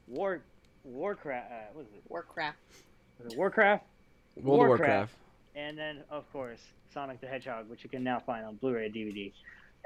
[0.09, 0.43] War
[0.85, 1.51] Warcraft.
[1.51, 2.03] Uh, what is it?
[2.09, 2.59] Warcraft.
[3.23, 3.85] Was it Warcraft?
[4.37, 5.15] World of Warcraft.
[5.57, 6.61] And then of course
[6.95, 9.33] Sonic the Hedgehog, which you can now find on Blu-ray, DVD,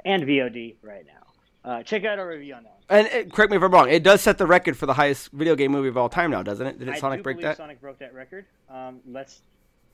[0.04, 1.22] and VOD right now.
[1.62, 2.78] Uh, check out our review on that.
[2.88, 2.98] One.
[2.98, 3.88] And it, correct me if I'm wrong.
[3.90, 6.42] It does set the record for the highest video game movie of all time now,
[6.42, 6.78] doesn't it?
[6.78, 7.56] Did it I Sonic do break believe that?
[7.58, 8.46] Sonic broke that record.
[8.70, 9.42] Um, let's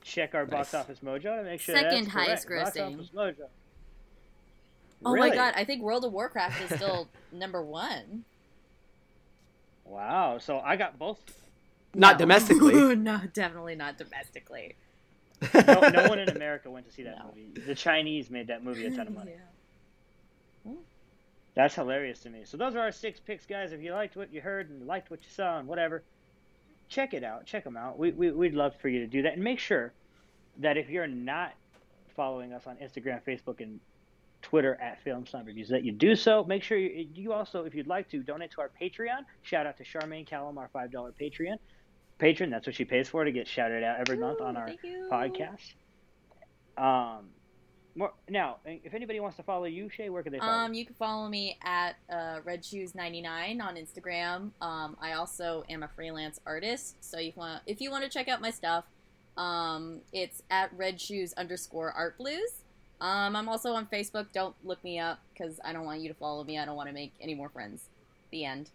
[0.03, 2.67] check our box office mojo to make sure Second that's highest correct.
[2.67, 2.95] Box grossing.
[2.95, 3.47] office mojo.
[5.05, 5.31] Oh Really?
[5.31, 5.55] my god!
[5.57, 8.25] I think World of Warcraft is still number one.
[9.85, 10.39] Wow.
[10.39, 11.19] So I got both.
[11.95, 12.19] Not No.
[12.19, 12.73] domestically.
[12.97, 14.77] no, definitely not domestically.
[15.55, 17.27] No, no one in America went to see that No.
[17.35, 17.61] movie.
[17.67, 19.33] The Chinese made that movie a ton of money.
[20.65, 20.73] Yeah.
[20.73, 20.79] Hmm.
[21.55, 22.43] That's hilarious to me.
[22.45, 23.73] So those are our six picks, guys.
[23.73, 26.03] If you liked what you heard and liked what you saw and whatever,
[26.89, 27.47] check it out.
[27.47, 27.99] Check them out.
[27.99, 29.93] We, we we'd love for you to do that and make sure
[30.59, 31.53] that if you're not
[32.15, 33.81] following us on Instagram, Facebook, and
[34.43, 36.45] Twitter at Film Snob Reviews, that you do so.
[36.45, 39.25] Make sure you, you also, if you'd like to, donate to our Patreon.
[39.43, 41.57] Shout out to Charmaine Callum, our five dollar Patreon
[42.19, 42.51] patron.
[42.51, 44.71] That's what she pays for to get shouted out every month on our
[45.11, 45.75] podcast.
[46.77, 47.29] Um,
[47.95, 50.53] more now, if anybody wants to follow you, Shay, where can they follow?
[50.53, 54.51] Um, you can follow me at uh, redshoes99 on Instagram.
[54.61, 58.29] Um, I also am a freelance artist, so you want if you want to check
[58.29, 58.85] out my stuff,
[59.39, 62.63] um, it's at redshoes underscore art blues.
[63.01, 64.27] Um, I'm also on Facebook.
[64.33, 66.59] Don't look me up because I don't want you to follow me.
[66.59, 67.85] I don't want to make any more friends.
[68.31, 68.71] The end.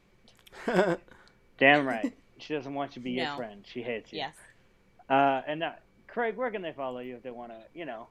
[1.57, 2.13] Damn right.
[2.41, 3.65] She doesn't want you to be your friend.
[3.65, 4.19] She hates you.
[4.19, 4.35] Yes.
[5.09, 5.75] Uh, and now,
[6.07, 8.07] Craig, where can they follow you if they want to, you know?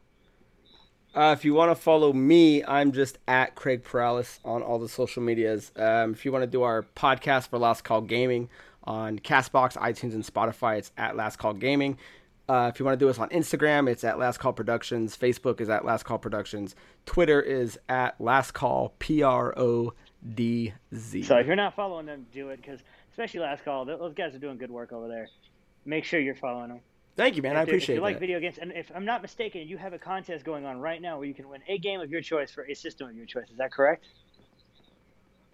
[1.14, 4.88] Uh, if you want to follow me, I'm just at Craig Paralis on all the
[4.88, 5.72] social medias.
[5.74, 8.48] Um, if you want to do our podcast for Last Call Gaming
[8.84, 11.98] on Castbox, iTunes, and Spotify, it's at Last Call Gaming.
[12.48, 15.16] Uh, if you want to do us on Instagram, it's at Last Call Productions.
[15.16, 16.74] Facebook is at Last Call Productions.
[17.06, 19.92] Twitter is at Last Call P R O
[20.34, 21.22] D Z.
[21.22, 22.80] So if you're not following them, do it because,
[23.20, 25.28] especially Last Call, those guys are doing good work over there.
[25.84, 26.80] Make sure you're following them.
[27.16, 27.54] Thank you, man.
[27.54, 29.76] I If they- If appreciate you like video games, and if I'm not mistaken, you
[29.76, 32.22] have a contest going on right now where you can win a game of your
[32.22, 33.50] choice for a system of your choice.
[33.50, 34.06] Is that correct?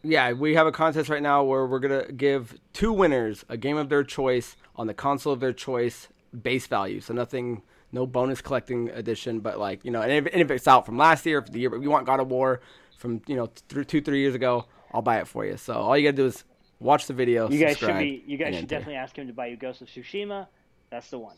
[0.04, 3.76] Yeah, we have a contest right now where we're gonna give two winners a game
[3.76, 6.08] of their choice on the console of their choice
[6.42, 7.00] base value.
[7.00, 10.68] So nothing, no bonus collecting edition, but like you know, and if, and if it's
[10.68, 12.60] out from last year, if the year, if you want God of War
[12.96, 15.56] from you know th- two three years ago, I'll buy it for you.
[15.56, 16.44] So all you gotta do is
[16.80, 17.48] watch the video.
[17.50, 18.22] You guys should be.
[18.26, 18.66] You guys should enter.
[18.66, 20.46] definitely ask him to buy you Ghost of Tsushima.
[20.90, 21.36] That's the one.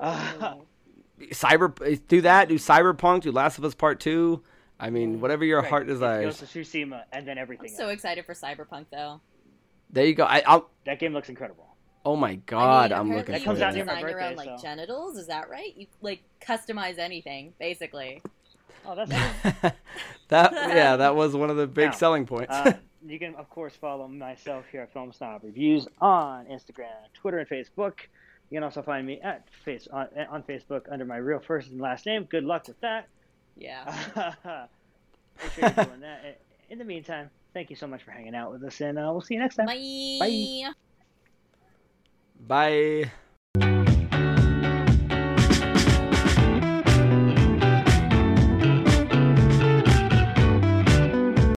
[0.00, 0.62] Oh.
[1.30, 2.48] cyber do that.
[2.48, 3.22] Do Cyberpunk.
[3.22, 4.42] Do Last of Us Part Two.
[4.78, 5.70] I mean, whatever your Right.
[5.70, 6.24] heart It's desires.
[6.40, 7.60] Ghost of Tsushima, and then everything.
[7.60, 7.76] I'm everything.
[7.76, 7.94] so else.
[7.94, 9.20] excited for Cyberpunk though.
[9.90, 10.24] There you go.
[10.24, 10.68] I, I'll.
[10.84, 11.64] That game looks incredible.
[12.04, 14.10] Oh my God, I I'm mean, looking apparently comes you out can near my design
[14.10, 15.16] your own birthday, like so- genitals.
[15.16, 15.76] Is that right?
[15.76, 18.22] You like customize anything basically.
[18.86, 19.10] Oh, that's.
[20.28, 22.52] that yeah, that was one of the big Now, selling points.
[22.52, 22.72] Uh,
[23.06, 27.48] you can, of course, follow myself here at Film Snob Reviews on Instagram, Twitter, and
[27.48, 27.94] Facebook.
[28.50, 31.80] You can also find me at face on, on Facebook under my real first and
[31.80, 32.24] last name.
[32.24, 33.08] Good luck with that.
[33.56, 33.84] Yeah.
[35.42, 36.40] Make sure you're doing that.
[36.70, 39.20] In the meantime, thank you so much for hanging out with us, and uh, we'll
[39.20, 39.66] see you next time.
[39.66, 40.70] Bye.
[42.46, 43.10] Bye.